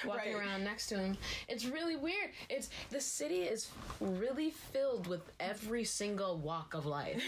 [0.06, 0.44] walking Right.
[0.48, 1.18] around next to him.
[1.48, 2.32] It's really weird.
[2.50, 3.70] It's the city is
[4.00, 7.24] really filled with every single walk of life.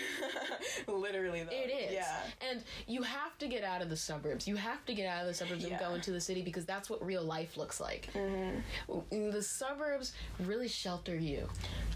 [0.87, 1.51] Literally, though.
[1.51, 1.93] It is.
[1.93, 2.17] Yeah.
[2.49, 4.47] And you have to get out of the suburbs.
[4.47, 6.89] You have to get out of the suburbs and go into the city because that's
[6.89, 8.09] what real life looks like.
[8.13, 9.31] Mm-hmm.
[9.31, 11.47] The suburbs really shelter you.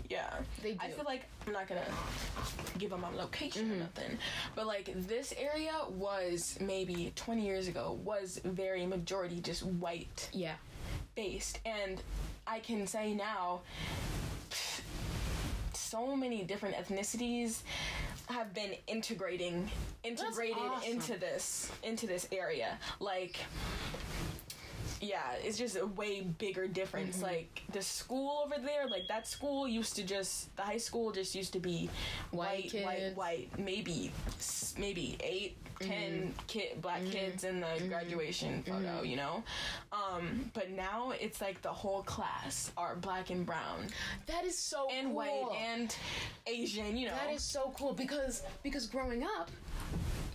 [0.09, 0.33] Yeah.
[0.61, 0.79] They do.
[0.81, 1.81] I feel like I'm not gonna
[2.77, 3.73] give them my location Mm-hmm.
[3.73, 4.17] or nothing,
[4.55, 10.52] but like this area was maybe 20 years ago was very majority just white Yeah.
[11.15, 12.01] Based, and
[12.47, 13.61] I can say now.
[15.73, 17.61] So many different ethnicities
[18.27, 19.69] have been integrating
[20.03, 20.91] integrated awesome.
[20.91, 22.77] into this into this area.
[22.99, 23.39] Like
[25.03, 27.17] yeah, it's just a way bigger difference.
[27.17, 27.25] Mm-hmm.
[27.25, 31.35] Like the school over there, like that school used to just the high school just
[31.35, 31.89] used to be
[32.31, 33.59] White white, white, white.
[33.59, 34.11] Maybe,
[34.77, 36.29] maybe eight, ten Mm-hmm.
[36.47, 39.01] kid black kids in the graduation photo.
[39.03, 39.43] You know,
[39.91, 43.87] um, but now it's like the whole class are black and brown
[44.27, 45.15] That is so and cool.
[45.15, 45.95] white and
[46.47, 46.95] Asian.
[46.95, 49.49] You know, That is so cool because because growing up,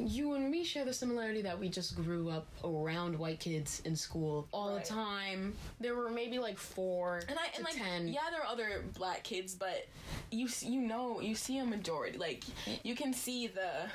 [0.01, 3.97] you and me share the similarity that we just grew up around white kids in
[3.97, 4.84] school all Right.
[4.84, 5.55] the time.
[5.80, 8.07] There were maybe like four and I to and like ten.
[8.07, 9.86] yeah, there are other black kids, but
[10.30, 12.16] you you know you see a majority.
[12.16, 12.45] Like
[12.84, 13.91] you can see the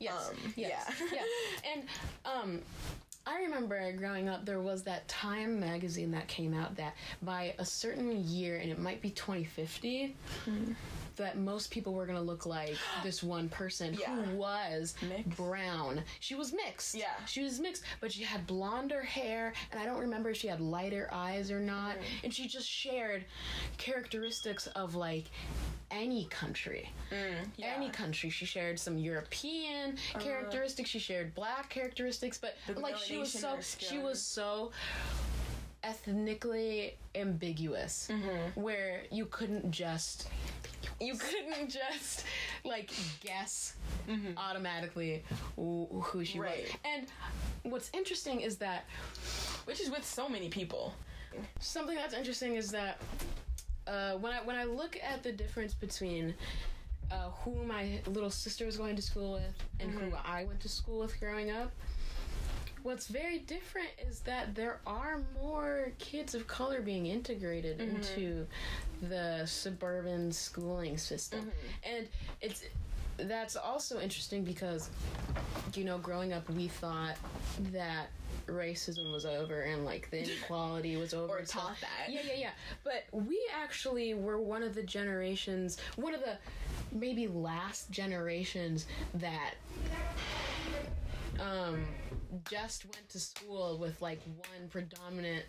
[0.00, 0.30] Yes.
[0.30, 0.86] um, yes.
[1.00, 1.06] yeah.
[1.20, 1.70] yeah.
[1.74, 1.82] And
[2.24, 2.60] um
[3.24, 7.64] I remember growing up there was that Time magazine that came out that by a
[7.64, 10.16] certain year and it might be 2050
[11.22, 14.14] that most people were going to look like this one person Yeah.
[14.14, 15.36] who was Mixed.
[15.36, 16.02] brown.
[16.20, 16.94] She was mixed.
[16.94, 17.06] Yeah.
[17.26, 20.60] She was mixed, but she had blonder hair and I don't remember if she had
[20.60, 23.24] lighter eyes or not and she just shared
[23.78, 25.24] characteristics of like
[25.90, 26.88] any country
[27.56, 27.74] yeah.
[27.76, 28.30] any country.
[28.30, 30.88] She shared some European characteristics.
[30.88, 34.70] She shared black characteristics, but like she was so she was so
[35.84, 38.60] ethnically ambiguous, Mm-hmm.
[38.60, 40.28] where you couldn't just
[41.02, 42.24] you couldn't just
[42.64, 42.90] like
[43.20, 43.74] guess
[44.36, 45.22] automatically
[45.56, 46.40] who, she Mm-hmm.
[46.40, 46.62] Right.
[46.64, 46.76] was.
[46.84, 47.06] And
[47.72, 48.84] what's interesting is that
[49.64, 50.94] which is with so many people.
[51.60, 52.98] something that's interesting is that
[53.86, 56.34] uh, when I when I look at the difference between
[57.10, 60.68] uh, who my little sister was going to school with and who I went to
[60.68, 61.70] school with growing up,
[62.82, 67.96] what's very different is that there are more kids of color being integrated mm-hmm.
[67.96, 68.46] into
[69.02, 71.96] the suburban schooling system, mm-hmm.
[71.96, 72.08] and
[72.40, 72.64] it's
[73.18, 74.90] that's also interesting because
[75.74, 77.16] you know growing up we thought
[77.72, 78.08] that
[78.46, 81.38] racism was over and like the inequality was over.
[81.38, 82.12] Or taught that.
[82.12, 82.50] yeah yeah yeah.
[82.84, 86.38] But we actually were one of the generations one of the
[86.92, 89.54] maybe last generations that
[91.40, 91.84] um
[92.50, 95.44] just went to school with like one predominant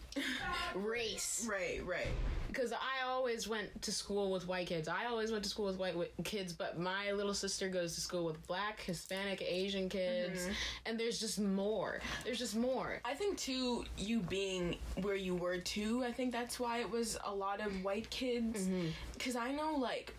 [0.76, 2.08] race Right, right.
[2.50, 4.88] because I always went to school with white kids.
[4.90, 8.02] I always went to school with white wi- kids, but my little sister goes to
[8.02, 10.48] school with black, Hispanic, Asian kids,
[10.86, 12.00] and there's just more.
[12.26, 13.00] There's just more.
[13.06, 16.04] I think too, you being where you were too.
[16.04, 18.68] I think that's why it was a lot of white kids.
[19.14, 20.14] Because I know, like,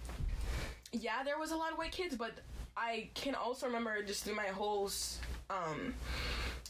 [0.93, 2.33] yeah, there was a lot of white kids, but
[2.77, 5.19] I can also remember just through my whole, s-
[5.51, 5.95] um,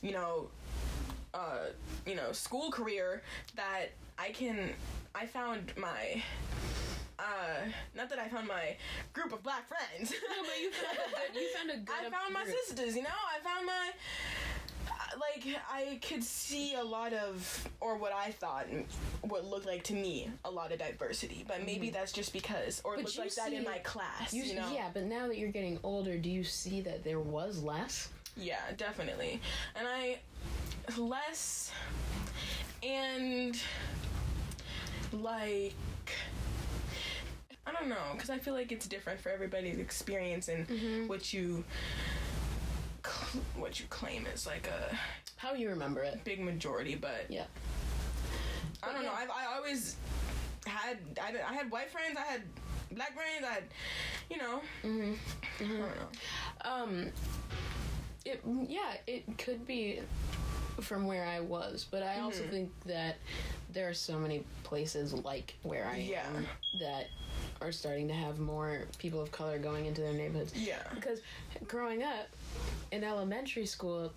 [0.03, 0.49] you know,
[1.33, 1.67] uh,
[2.07, 3.23] you know, school career
[3.57, 3.87] that
[4.19, 4.71] I can.
[5.15, 6.23] I found my.
[7.19, 7.23] Uh,
[7.97, 8.75] not that I found my
[9.13, 10.11] group of black friends.
[10.29, 11.41] no, but you found a good.
[11.41, 12.07] You found a good.
[12.07, 12.57] I found my group.
[12.67, 13.09] sisters, you know?
[13.09, 13.91] I found my.
[14.89, 18.67] uh, Like, I could see a lot of, or what I thought,
[19.23, 21.45] what looked like to me, a lot of diversity.
[21.47, 23.21] But maybe that's just because, or it looked Mm-hmm.
[23.23, 24.69] like that in my class, You, you, know?
[24.75, 28.09] Yeah, but now that you're getting older, do you see that there was less?
[28.37, 29.41] Yeah, definitely.
[29.77, 30.19] And I,
[30.99, 31.71] less,
[32.83, 33.57] and
[35.13, 35.75] like,
[37.67, 41.07] I don't know, because I feel like it's different for everybody's experience and Mm-hmm.
[41.09, 41.65] what you.
[43.07, 44.97] cl- What you claim is like a
[45.37, 46.25] How you remember it?
[46.25, 47.45] big majority, but Yeah.
[48.83, 49.13] I don't know.
[49.13, 49.97] I've I always
[50.67, 52.43] had I, I had white friends, I had
[52.93, 53.65] black friends, I had
[54.31, 54.61] you know.
[54.85, 55.15] Mm-hmm.
[55.61, 56.09] I don't know.
[56.65, 57.13] Um,
[58.25, 60.01] it yeah, it could be
[60.81, 62.25] from where I was, but I Mm-hmm.
[62.25, 63.17] also think that
[63.73, 66.27] there are so many places like where I Yeah.
[66.35, 66.47] am
[66.81, 67.07] that
[67.61, 70.53] are starting to have more people of color going into their neighborhoods.
[70.55, 70.83] Yeah.
[70.95, 71.21] Because
[71.69, 72.29] growing up
[72.93, 74.13] in elementary school,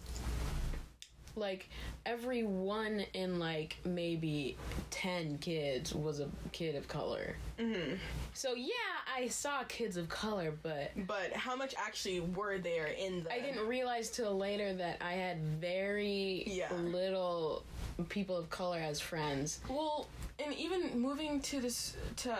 [1.36, 1.70] like
[2.06, 4.58] every one in like maybe
[4.90, 7.36] 10 kids was a kid of color.
[7.60, 7.96] Mm-hmm.
[8.34, 8.74] So yeah,
[9.16, 13.40] I saw kids of color, but But how much actually were there in the I
[13.40, 16.72] didn't realize till later that I had very Yeah.
[16.74, 17.64] little
[18.10, 19.60] people of color as friends.
[19.68, 20.08] Well,
[20.44, 22.38] and even moving to this to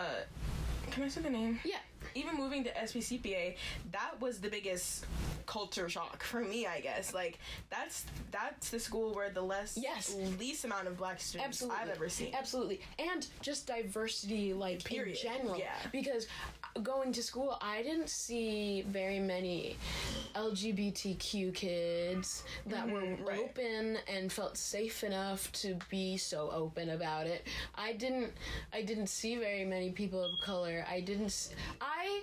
[0.90, 1.60] can I say the name?
[1.64, 1.76] Yeah.
[2.14, 3.56] Even moving to SPCPA,
[3.92, 5.04] that was the biggest
[5.46, 7.14] culture shock for me, I guess.
[7.14, 7.38] Like
[7.70, 10.14] that's that's the school where the less Yes.
[10.38, 11.78] least amount of black students Absolutely.
[11.80, 12.34] I've ever seen.
[12.34, 12.80] Absolutely.
[12.98, 15.16] And just diversity, like, Period.
[15.16, 15.58] in general.
[15.58, 15.72] Yeah.
[15.92, 16.26] Because
[16.82, 19.76] going to school, I didn't see very many
[20.34, 23.38] LGBTQ kids that were Mm-hmm, right.
[23.38, 27.46] open and felt safe enough to be so open about it.
[27.74, 28.32] I didn't
[28.72, 30.84] I didn't see very many people of color.
[30.90, 31.50] I didn't s-
[32.00, 32.22] I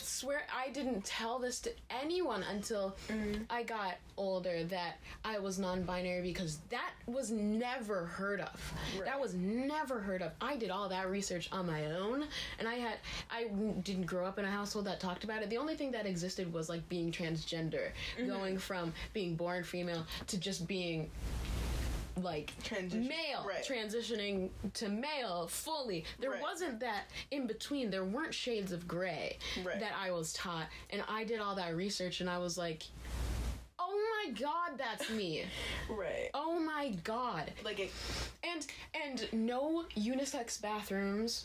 [0.00, 3.42] swear I didn't tell this to anyone until Mm-hmm.
[3.50, 8.72] I got older that I was non-binary because that was never heard of.
[9.04, 10.32] That was never heard of.
[10.40, 12.26] I did all that research on my own
[12.58, 12.98] and I had
[13.30, 13.44] I
[13.82, 15.50] didn't grow up in a household that talked about it.
[15.50, 18.28] The only thing that existed was like being transgender, Mm-hmm.
[18.28, 21.10] going from being born female to just being
[22.22, 23.62] like Transition- male right.
[23.64, 26.40] transitioning to male fully there Right.
[26.42, 29.78] wasn't that in between there weren't shades of gray Right.
[29.80, 32.84] that i was taught and i did all that research and i was like
[33.78, 35.44] oh my god that's me
[35.90, 36.30] right.
[36.32, 37.92] oh my god Like it
[38.44, 38.66] and
[39.04, 41.44] and no unisex bathrooms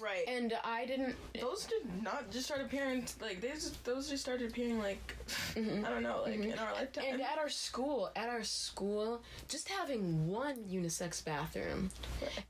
[0.00, 0.24] right.
[0.26, 4.50] and i didn't those did not just start appearing like they just those just started
[4.50, 5.16] appearing like
[5.54, 5.84] mm-hmm.
[5.86, 6.50] I don't know, like mm-hmm.
[6.50, 7.04] in our lifetime.
[7.08, 11.90] and at our school at our school just having one unisex bathroom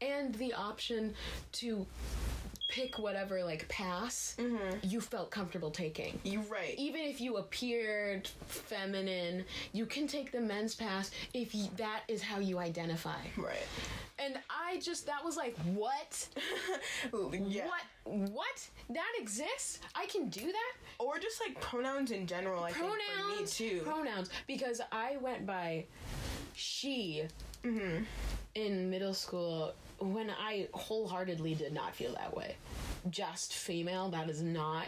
[0.00, 1.14] and the option
[1.52, 1.86] to
[2.70, 4.36] pick whatever like pass
[4.82, 6.74] you felt comfortable taking you right.
[6.78, 12.22] even if you appeared feminine you can take the men's pass if you, that is
[12.22, 13.66] how you identify right.
[14.18, 16.26] and i just that was like what
[17.32, 17.66] Yeah.
[17.66, 17.82] what
[18.30, 22.84] what that exists i can do that Or just like pronouns in general, I think
[22.86, 23.80] for me pronouns too.
[23.84, 25.86] pronouns because i went by
[26.54, 27.24] she
[27.64, 28.04] Mm-hmm.
[28.54, 32.56] in middle school when i wholeheartedly did not feel that way.
[33.10, 34.86] Just female that is not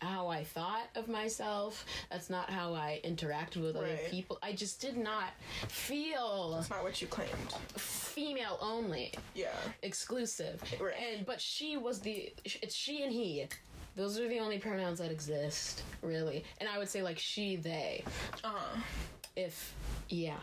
[0.00, 1.84] how i thought of myself.
[2.10, 4.38] That's not how i interacted with other people.
[4.42, 5.30] I just did not
[5.68, 7.30] feel That's not what you claimed.
[7.76, 9.12] female only.
[9.34, 9.48] Yeah.
[9.82, 10.62] exclusive.
[10.80, 10.94] Right.
[11.16, 13.46] and but she was the it's she and he.
[13.96, 16.44] Those are the only pronouns that exist really.
[16.58, 18.04] And i would say like she they.
[18.44, 18.80] Uh huh.
[19.46, 19.74] If
[20.08, 20.36] yeah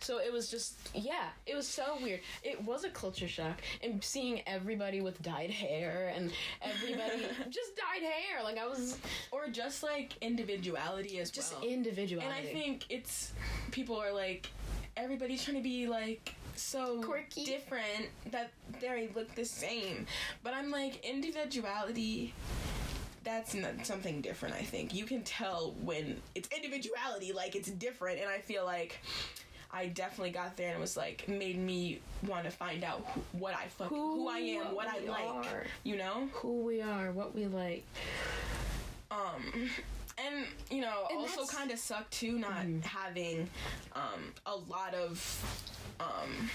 [0.00, 4.02] so it was just yeah it was so weird it was a culture shock and
[4.04, 6.30] seeing everybody with dyed hair and
[6.62, 8.98] everybody just dyed hair like i was
[9.32, 11.68] Or just like individuality as just well.
[11.70, 13.32] individuality and I think it's
[13.70, 14.48] people are like
[14.96, 17.44] everybody's trying to be like so Quirky.
[17.44, 20.06] different that they look the same.
[20.44, 22.32] But I'm like individuality
[23.24, 24.94] that's not something different, I think.
[24.94, 29.00] You can tell when it's individuality, like it's different, and I feel like
[29.72, 33.20] I definitely got there and it was like made me want to find out who,
[33.38, 35.64] what I fuck, who, Who I am, what I like, are.
[35.82, 36.28] you know.
[36.32, 37.84] who we are what we like
[39.10, 39.70] Um,
[40.16, 43.48] and you know, And also kind of sucked too not having
[43.96, 45.18] um a lot of
[45.98, 46.48] um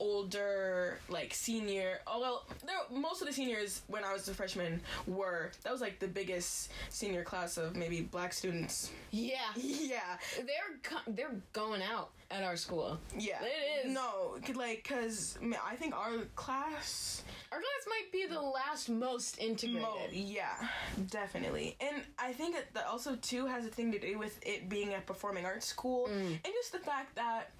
[0.00, 4.80] older like senior oh well there most of the seniors when i was a freshman
[5.06, 10.78] were that was like the biggest senior class of maybe black students yeah yeah they're
[10.82, 13.92] co- they're going out at our school yeah It is.
[13.94, 17.22] no like because i think our class
[17.52, 20.54] our class might be the last most integrated Mo- yeah,
[21.10, 21.76] definitely.
[21.80, 25.00] And I think that also too has a thing to do with it being a
[25.00, 26.26] performing arts school, Mm.
[26.44, 27.50] and just the fact that.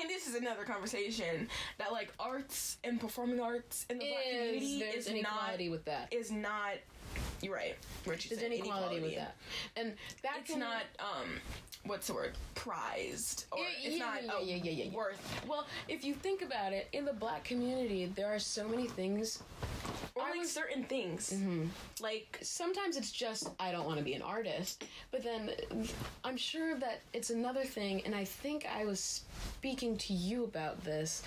[0.00, 4.78] And this is another conversation that like arts and performing arts in the black community
[4.80, 6.74] there's is inequality not with that is not.
[7.42, 7.74] You're right.
[8.04, 9.36] What you there's said, inequality with that
[9.76, 11.28] and that's It's not um,
[11.84, 12.32] what's the word?
[12.54, 14.96] Prized or Yeah, it's yeah, not yeah, yeah, yeah, yeah, yeah.
[14.96, 15.44] worth.
[15.46, 19.42] well if you think about it in the black community there are so many things
[20.32, 20.60] like was- Mm-hmm.
[20.72, 21.34] certain things,
[22.00, 25.50] like sometimes it's just I don't want to be an artist, but then
[26.24, 29.22] I'm sure that it's another thing, and I think I was
[29.58, 31.22] speaking to you about this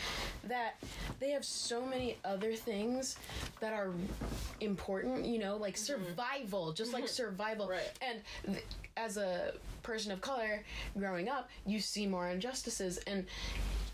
[0.48, 0.76] that
[1.20, 3.16] they have so many other things
[3.62, 3.92] that are
[4.62, 7.68] important, you know, like survival, just like survival.
[7.68, 7.92] Right.
[8.02, 8.20] And
[8.54, 8.66] th-
[8.98, 9.54] as a
[9.84, 10.64] person of color
[10.98, 13.26] growing up, you see more injustices and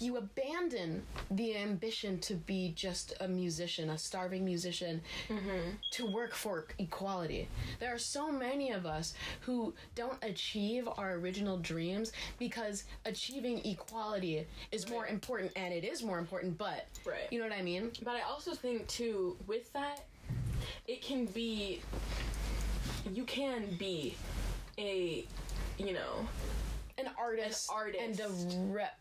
[0.02, 5.00] you abandon the ambition to be just a musician, a starving musician,
[5.30, 5.76] mm-hmm.
[5.92, 7.48] to work for equality.
[7.80, 14.48] There are so many of us who don't achieve our original dreams because achieving equality
[14.72, 17.28] is more important, and it is more important, but Right.
[17.30, 17.92] you know what I mean?
[18.04, 20.02] But I also think too, with that,
[20.88, 21.82] it can be,
[23.14, 24.16] you can be
[24.78, 25.26] a,
[25.78, 26.28] you know,
[26.98, 28.02] an artist, An artist.
[28.04, 28.30] and a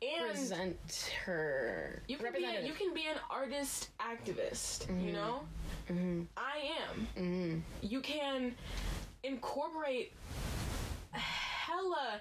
[0.06, 2.00] representer.
[2.08, 5.12] You can be a, you can be an artist activist, you mm-hmm.
[5.12, 5.40] know?
[5.90, 6.22] Mm-hmm.
[6.36, 7.08] I am.
[7.16, 7.58] Mm-hmm.
[7.82, 8.54] You can
[9.22, 10.12] incorporate
[11.12, 12.20] hella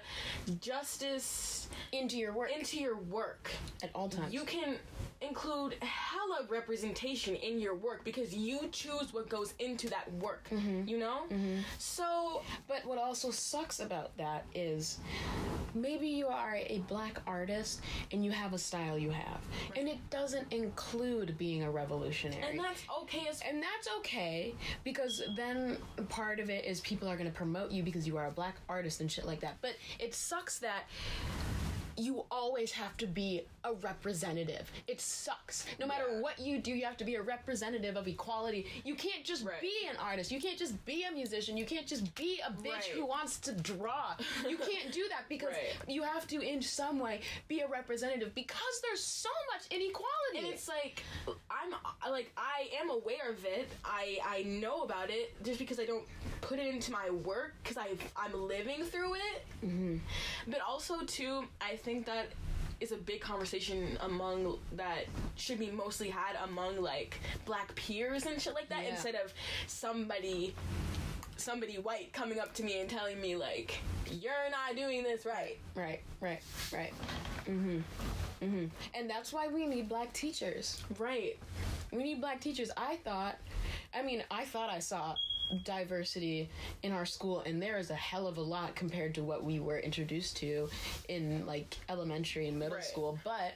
[0.60, 3.50] justice into your work into your work.
[3.82, 4.32] at all times.
[4.32, 4.76] You can
[5.20, 10.88] include hella representation in your work because you choose what goes into that work, mm-hmm.
[10.88, 11.22] you know?
[11.30, 11.60] Mm-hmm.
[11.78, 14.98] So, But what also sucks about that is
[15.74, 17.82] maybe you are a black artist
[18.12, 19.40] and you have a style you have,
[19.76, 22.42] and it doesn't include being a revolutionary.
[22.42, 25.76] and that's okay as and that's okay because then
[26.08, 28.56] part of it is people are going to promote you because you are a black
[28.68, 29.56] artist and shit like that.
[29.60, 30.84] But it sucks that
[32.00, 34.70] you always have to be a representative.
[34.88, 35.66] It sucks.
[35.78, 36.20] No matter Yeah.
[36.20, 38.66] what you do, you have to be a representative of equality.
[38.84, 39.60] You can't just Right.
[39.60, 40.30] be an artist.
[40.30, 41.56] You can't just be a musician.
[41.58, 42.84] You can't just be a bitch Right.
[42.86, 44.16] who wants to draw.
[44.48, 45.76] You can't do that because Right.
[45.88, 50.38] you have to, in some way, be a representative because there's so much inequality.
[50.38, 51.02] and it's like
[51.50, 51.74] I'm
[52.10, 53.68] like I am aware of it.
[53.84, 56.06] I I know about it just because I don't
[56.40, 59.38] put it into my work because I I'm living through it.
[59.64, 59.98] Mm-hmm.
[60.46, 62.26] But also too, I think that
[62.80, 65.04] is a big conversation among that
[65.36, 68.90] should be mostly had among like black peers and shit like that Yeah.
[68.90, 69.32] instead of
[69.66, 70.54] somebody
[71.36, 73.78] somebody white coming up to me and telling me like
[74.10, 75.56] you're not doing this right.
[75.74, 76.40] Right, right,
[76.72, 76.92] right.
[77.46, 77.78] Mm-hmm.
[78.42, 78.64] Mm-hmm.
[78.94, 80.82] And that's why we need black teachers.
[80.98, 81.38] Right.
[81.92, 82.70] We need black teachers.
[82.76, 83.36] I thought,
[83.94, 85.14] I mean, I thought I saw
[85.64, 86.48] diversity
[86.82, 89.60] in our school, and there is a hell of a lot compared to what we
[89.60, 90.68] were introduced to
[91.08, 92.84] in like elementary and middle Right.
[92.84, 93.18] school.
[93.24, 93.54] But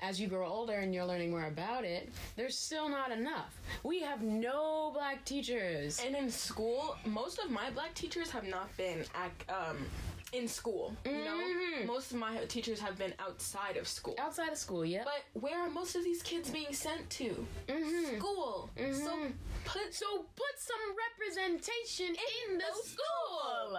[0.00, 3.56] as you grow older and you're learning more about it, there's still not enough.
[3.84, 6.00] We have no black teachers.
[6.04, 9.86] And in school, most of my black teachers have not been at, um,
[10.32, 10.96] in school.
[11.04, 11.86] You know, mm-hmm.
[11.86, 14.16] most of my teachers have been outside of school.
[14.18, 15.04] Outside of school, yeah.
[15.04, 17.46] But where are most of these kids being sent to?
[17.68, 18.18] Mm-hmm.
[18.18, 18.70] School.
[18.76, 19.26] So mm-hmm.
[19.64, 20.76] put So put some
[21.06, 23.78] representation in, the school.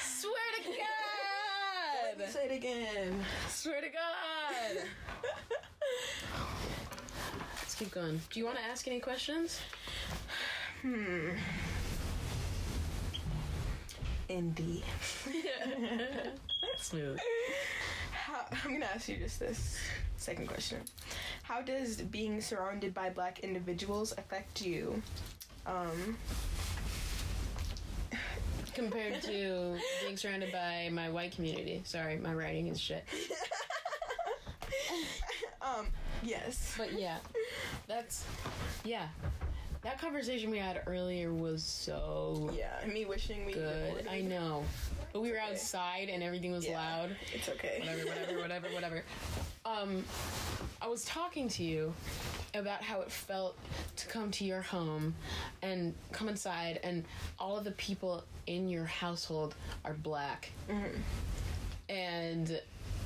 [0.00, 0.70] Swear to
[2.18, 2.28] God.
[2.30, 3.24] Say it again.
[3.48, 4.84] Swear to God.
[7.60, 8.20] Let's keep going.
[8.30, 9.60] Do you want to ask any questions?
[10.82, 11.30] Hmm.
[14.28, 14.82] Indy.
[16.78, 17.18] Smooth.
[18.12, 19.78] How, I'm gonna ask you just this
[20.16, 20.78] second question.
[21.42, 25.02] How does being surrounded by black individuals affect you?
[25.66, 26.16] Um,
[28.74, 31.82] Compared to being surrounded by my white community.
[31.84, 33.04] Sorry, my writing is shit.
[35.62, 35.86] um,
[36.22, 36.74] yes.
[36.78, 37.18] But yeah,
[37.86, 38.24] that's
[38.84, 39.08] yeah.
[39.82, 44.06] That conversation we had earlier was so Yeah, me wishing we good.
[44.08, 44.62] I know,
[45.12, 45.50] but we were okay.
[45.52, 47.16] outside and everything was Yeah, loud.
[47.34, 47.80] It's okay.
[47.80, 49.02] whatever, whatever, whatever, whatever.
[49.64, 50.04] Um,
[50.80, 51.92] I was talking to you
[52.54, 53.56] about how it felt
[53.96, 55.14] to come to your home
[55.62, 57.04] and come inside, and
[57.40, 59.54] all of the people in your household
[59.84, 60.50] are black,
[61.88, 62.60] and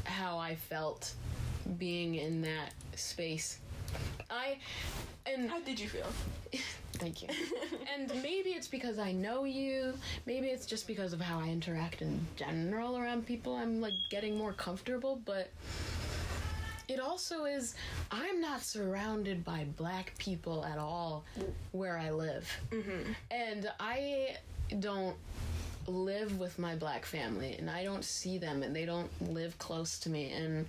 [0.05, 1.15] how I felt
[1.79, 3.59] being in that space.
[4.31, 4.59] I
[5.27, 6.07] and How did you feel?
[6.95, 7.29] Thank you.
[7.95, 9.95] and maybe it's because I know you.
[10.25, 13.55] Maybe it's just because of how I interact in general around people.
[13.55, 15.51] I'm like getting more comfortable, but
[16.89, 17.75] it also is
[18.11, 21.25] I'm not surrounded by black people at all
[21.73, 22.51] where I live.
[22.71, 23.13] Mm-hmm.
[23.31, 24.37] And I
[24.81, 25.17] don't
[25.89, 30.01] live with my black family and I don't see them and they don't live close
[30.01, 30.67] to me and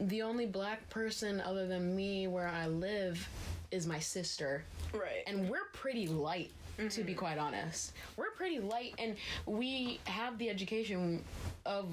[0.00, 3.28] the only black person other than me where I live
[3.70, 4.64] is my sister.
[4.92, 5.22] Right.
[5.26, 7.18] and we're pretty light to be mm-hmm.
[7.18, 7.92] quite honest.
[8.16, 9.16] We're pretty light and
[9.46, 11.22] we have the education
[11.66, 11.88] of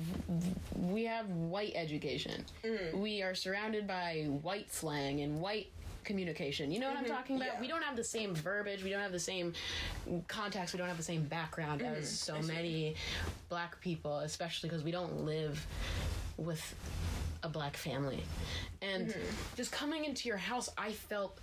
[0.75, 2.45] we have white education.
[2.63, 2.99] Mm-hmm.
[2.99, 5.71] We are surrounded by white slang and white
[6.03, 6.71] communication.
[6.71, 7.13] You know what i'm mm-hmm.
[7.13, 7.55] talking about?
[7.55, 7.61] Yeah.
[7.61, 8.83] we don't have the same verbiage.
[8.83, 9.53] We don't have the same
[10.27, 12.95] context we don't have the same background as so many
[13.49, 15.65] black people especially because we don't live
[16.37, 16.75] with
[17.43, 18.23] a black family.
[18.81, 19.21] And mm-hmm.
[19.55, 21.39] just coming into your house, I felt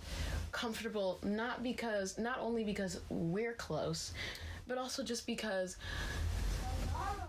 [0.51, 4.13] comfortable not because not only because we're close,
[4.67, 5.77] but also just because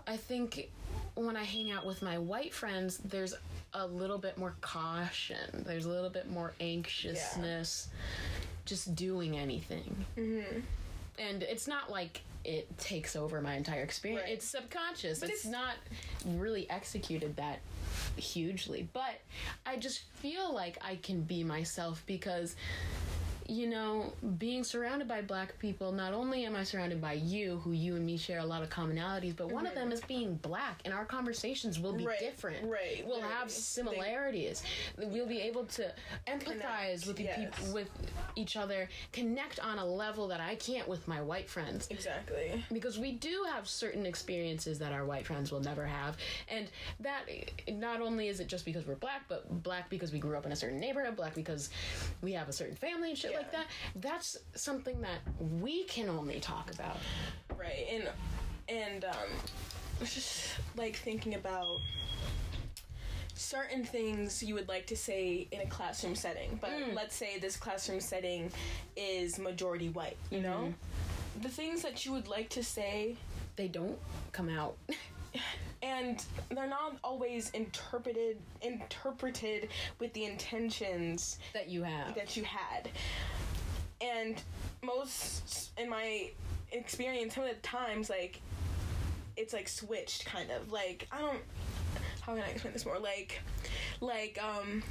[0.07, 0.69] I think
[1.15, 3.33] when I hang out with my white friends, there's
[3.73, 5.63] a little bit more caution.
[5.65, 7.89] There's a little bit more anxiousness
[8.65, 10.05] just doing anything.
[10.17, 10.59] Mm-hmm.
[11.17, 14.23] And it's not like it takes over my entire experience.
[14.23, 14.33] Right.
[14.33, 15.21] It's subconscious.
[15.23, 15.75] it's, it's- not
[16.25, 17.59] really executed that
[18.17, 18.87] hugely.
[18.93, 19.19] But
[19.65, 22.55] I just feel like I can be myself because
[23.47, 27.73] you know, being surrounded by black people, not only am I surrounded by you, who
[27.73, 30.81] you and me share a lot of commonalities, but one of them is being black,
[30.83, 32.67] and our conversations will be Right, different.
[32.69, 33.35] right, We'll literally.
[33.35, 34.63] have similarities.
[34.97, 35.93] We'll be able to
[36.27, 37.39] empathize with the yes.
[37.39, 37.89] people with
[38.35, 42.63] each other, connect on a level that I can't with my white friends Exactly.
[42.71, 46.17] because we do have certain experiences that our white friends will never have
[46.49, 46.67] and
[46.99, 47.21] that
[47.69, 50.51] not only is it just because we're black but black because we grew up in
[50.51, 51.69] a certain neighborhood black because
[52.21, 56.39] we have a certain family and shit like that that's something that we can only
[56.39, 56.97] talk about
[57.57, 57.87] Right.
[57.91, 58.09] And
[58.67, 59.29] and um
[60.03, 61.79] just like thinking about
[63.33, 66.57] certain things you would like to say in a classroom setting.
[66.61, 68.51] But let's say this classroom setting
[68.95, 70.73] is majority white, you know?
[71.41, 73.17] The things that you would like to say
[73.57, 73.97] they don't
[74.31, 74.77] come out
[75.81, 82.89] and they're not always interpreted interpreted with the intentions that you have that you had.
[84.01, 84.41] And
[84.83, 86.29] most, in my
[86.71, 88.41] experience, some of the times, like,
[89.37, 90.71] it's like switched, kind of.
[90.71, 91.39] Like, I don't.
[92.21, 92.99] How can I explain this more?
[92.99, 93.39] Like,
[94.01, 94.83] like, um,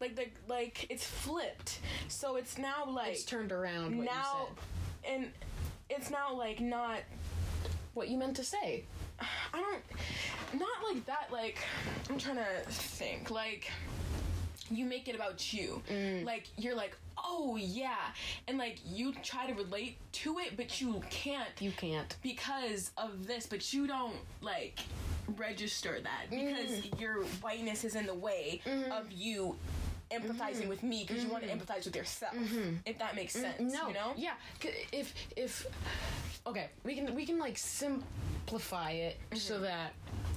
[0.00, 1.80] like the like it's flipped.
[2.08, 4.56] So it's now like it's turned around what now, you
[5.04, 5.30] said and
[5.90, 7.00] it's now like not.
[7.94, 8.84] what you meant to say
[9.20, 10.60] I don't.
[10.60, 11.28] Not like that.
[11.30, 11.58] Like,
[12.08, 13.30] I'm trying to think.
[13.30, 13.70] Like,
[14.70, 15.82] you make it about you.
[15.90, 16.24] Mm.
[16.24, 17.96] Like, you're like, oh yeah.
[18.46, 23.26] And like, you try to relate to it, but you can't you can't because of
[23.26, 24.80] this, but you don't like
[25.36, 27.00] register that because mm.
[27.00, 28.90] your whiteness is in the way mm-hmm.
[28.92, 29.56] of you
[30.10, 30.68] empathizing mm-hmm.
[30.68, 31.60] with me because you want to mm-hmm.
[31.60, 32.34] empathize with yourself.
[32.34, 32.76] Mm-hmm.
[32.86, 33.60] If that makes sense.
[33.60, 34.12] no You know?
[34.16, 34.32] yeah
[34.92, 35.66] if if
[36.46, 39.92] okay we can we can like simplify it so that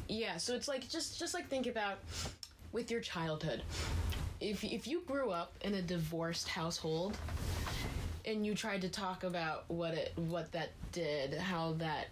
[0.08, 2.00] yeah so it's like just just like think about
[2.72, 3.64] with your childhood
[4.40, 7.18] if if you grew up in a divorced household
[8.26, 12.08] and you tried to talk about what it what that did how that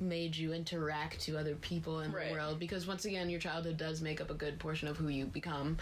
[0.00, 2.28] made you interact to other people in Right.
[2.28, 5.08] the world because once again your childhood does make up a good portion of who
[5.08, 5.76] you become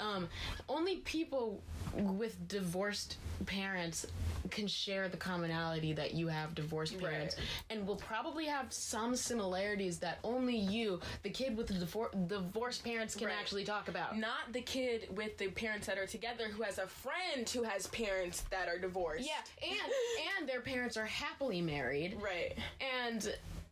[0.00, 0.28] um,
[0.68, 1.60] only people
[1.94, 3.16] with divorced
[3.46, 4.06] parents
[4.50, 7.44] can share the commonality that you have divorced parents Right.
[7.70, 12.84] and will probably have some similarities that only you the kid with the divor- divorced
[12.84, 13.36] parents can Right.
[13.38, 16.86] actually talk about Not the kid with the parents that are together who has a
[16.86, 19.26] friend who has parents that are divorced.
[19.26, 19.92] yeah and
[20.38, 22.56] and their parents are happily married Right.
[22.80, 23.23] and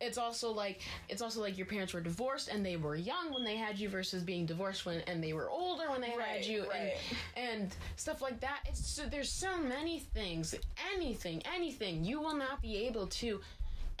[0.03, 3.43] it's also like it's also like your parents were divorced and they were young when
[3.43, 6.67] they had you versus being divorced when and they were older when they had you
[6.69, 6.93] right.
[7.35, 10.55] and and stuff like that it's so, there's so many things
[10.93, 13.39] anything anything you will not be able to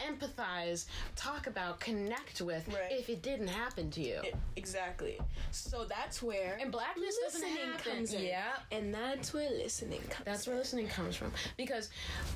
[0.07, 0.85] empathize
[1.15, 2.91] talk about connect with Right.
[2.91, 5.19] if it didn't happen to you It- exactly.
[5.51, 8.23] So that's where and blackness doesn't listening happen comes in.
[8.23, 11.89] yeah And that's where listening comes that's where listening comes from because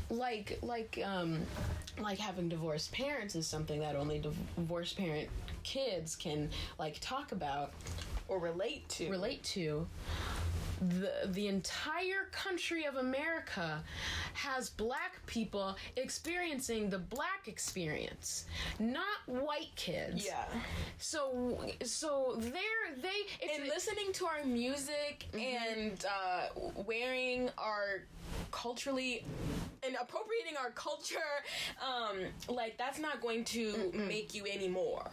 [0.09, 1.41] like like um
[1.99, 5.29] like having divorced parents is something that only divorced parent
[5.63, 6.49] kids can
[6.79, 7.73] like talk about
[8.27, 9.09] or relate to.
[9.09, 9.87] relate to
[10.81, 13.83] the the entire country of America
[14.33, 18.45] has black people experiencing the black experience,
[18.79, 20.25] not white kids.
[20.25, 20.45] Yeah.
[20.97, 23.09] So so they're they
[23.41, 26.47] it's And listening to our music and uh,
[26.85, 28.03] wearing our
[28.51, 29.25] culturally
[29.83, 31.15] and appropriating our culture,
[31.81, 32.17] um,
[32.53, 35.09] like that's not going to make you any more.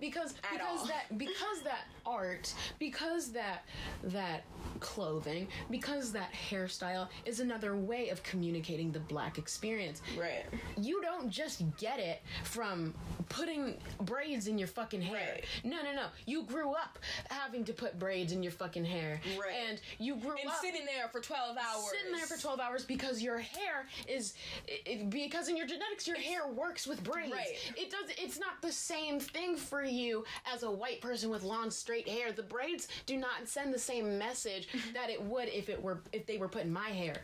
[0.00, 0.86] because At because all.
[0.86, 3.64] that because that art because that
[4.04, 4.44] that
[4.92, 10.44] clothing because that hairstyle is another way of communicating the black experience Right.
[10.78, 12.94] you don't just get it from
[13.28, 15.44] putting braids in your fucking hair Right.
[15.62, 16.98] no no no you grew up
[17.28, 19.54] having to put braids in your fucking hair Right.
[19.68, 21.90] and you grew And up sitting there for 12 hours.
[21.90, 24.32] sitting there for 12 hours because your hair is
[24.66, 27.58] it, because in your genetics your hair works with braids Right.
[27.76, 31.70] it does it's not the same thing for you as a white person with long
[31.70, 35.82] straight hair the braids do not send the same message that it would if it
[35.82, 37.16] were if they were put in my hair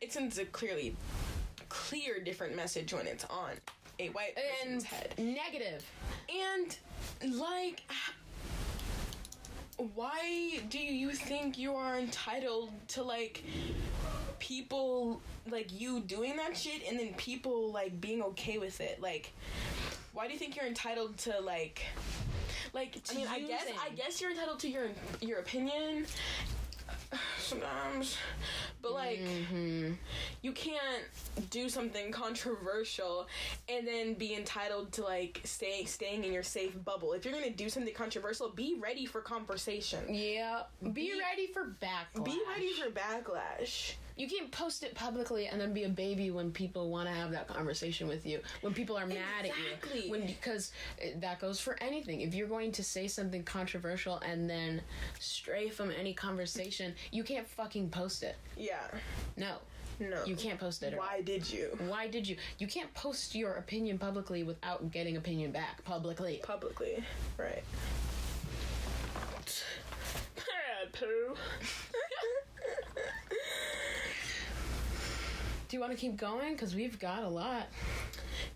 [0.00, 0.96] It sends a clearly
[1.68, 3.50] clear different message when it's on
[3.98, 5.14] a white and person's head.
[5.18, 5.84] negative
[6.28, 6.76] And
[7.38, 7.82] like
[9.94, 13.44] why do you think you are entitled to like
[14.38, 15.20] people
[15.50, 19.00] like you doing that shit and then people like being okay with it?
[19.00, 19.32] Like
[20.12, 21.82] why do you think you're entitled to like
[22.72, 24.88] like I mean I guess I guess you're entitled to your
[25.20, 26.06] your opinion
[27.38, 28.16] sometimes.
[28.82, 29.92] But like mm-hmm.
[30.42, 31.04] you can't
[31.50, 33.26] do something controversial
[33.68, 37.12] and then be entitled to like stay staying in your safe bubble.
[37.12, 40.04] If you're gonna do something controversial be ready for conversation.
[40.08, 42.24] Yeah be, Be- ready for backlash.
[42.24, 46.50] be ready for backlash You can't post it publicly and then be a baby when
[46.50, 48.40] people want to have that conversation with you.
[48.62, 50.10] When people are mad at you.
[50.10, 52.22] When because eh, that goes for anything.
[52.22, 54.80] If you're going to say something controversial and then
[55.18, 58.36] stray from any conversation, you can't fucking post it.
[58.56, 58.80] Yeah.
[59.36, 59.56] No.
[59.98, 60.24] No.
[60.24, 60.96] You can't post it.
[60.96, 61.76] Why did you?
[61.86, 62.36] Why did you?
[62.58, 66.40] You can't post your opinion publicly without getting opinion back publicly.
[66.42, 67.02] Publicly.
[67.38, 67.62] Right.
[70.92, 71.34] poo.
[75.68, 76.52] Do you want to keep going?
[76.52, 77.66] Because we've got a lot.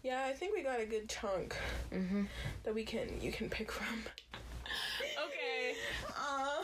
[0.02, 1.56] Yeah, I think we got a good chunk
[2.62, 3.86] that we can you can pick from.
[5.26, 5.74] Okay.
[6.08, 6.62] Uh,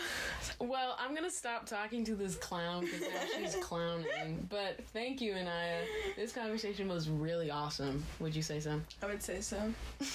[0.60, 3.06] Well, I'm gonna stop talking to this clown because now
[3.36, 4.46] she's clowning.
[4.48, 5.82] But thank you, Anaya.
[6.16, 8.04] This conversation was really awesome.
[8.20, 8.80] Would you say so?
[9.02, 9.72] I would say so.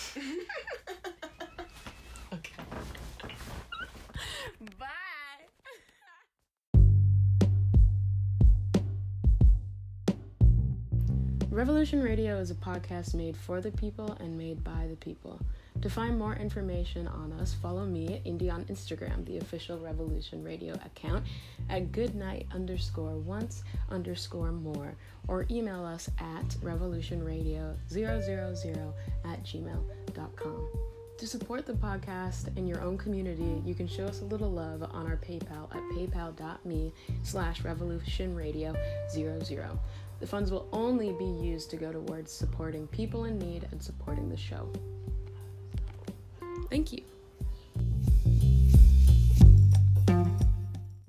[11.51, 15.37] Revolution Radio is a podcast made for the people and made by the people.
[15.81, 20.75] To find more information on us, follow me, Indy, on Instagram, the official Revolution Radio
[20.75, 21.25] account,
[21.69, 24.95] at goodnight underscore once underscore more,
[25.27, 28.93] or email us at revolutionradio000
[29.25, 30.69] at gmail.com.
[31.17, 34.81] To support the podcast and your own community, you can show us a little love
[34.81, 36.91] on our PayPal at paypal.me
[37.23, 39.77] slash revolutionradio00.
[40.21, 44.29] The funds will only be used to go towards supporting people in need and supporting
[44.29, 44.69] the show.
[46.69, 47.01] Thank you.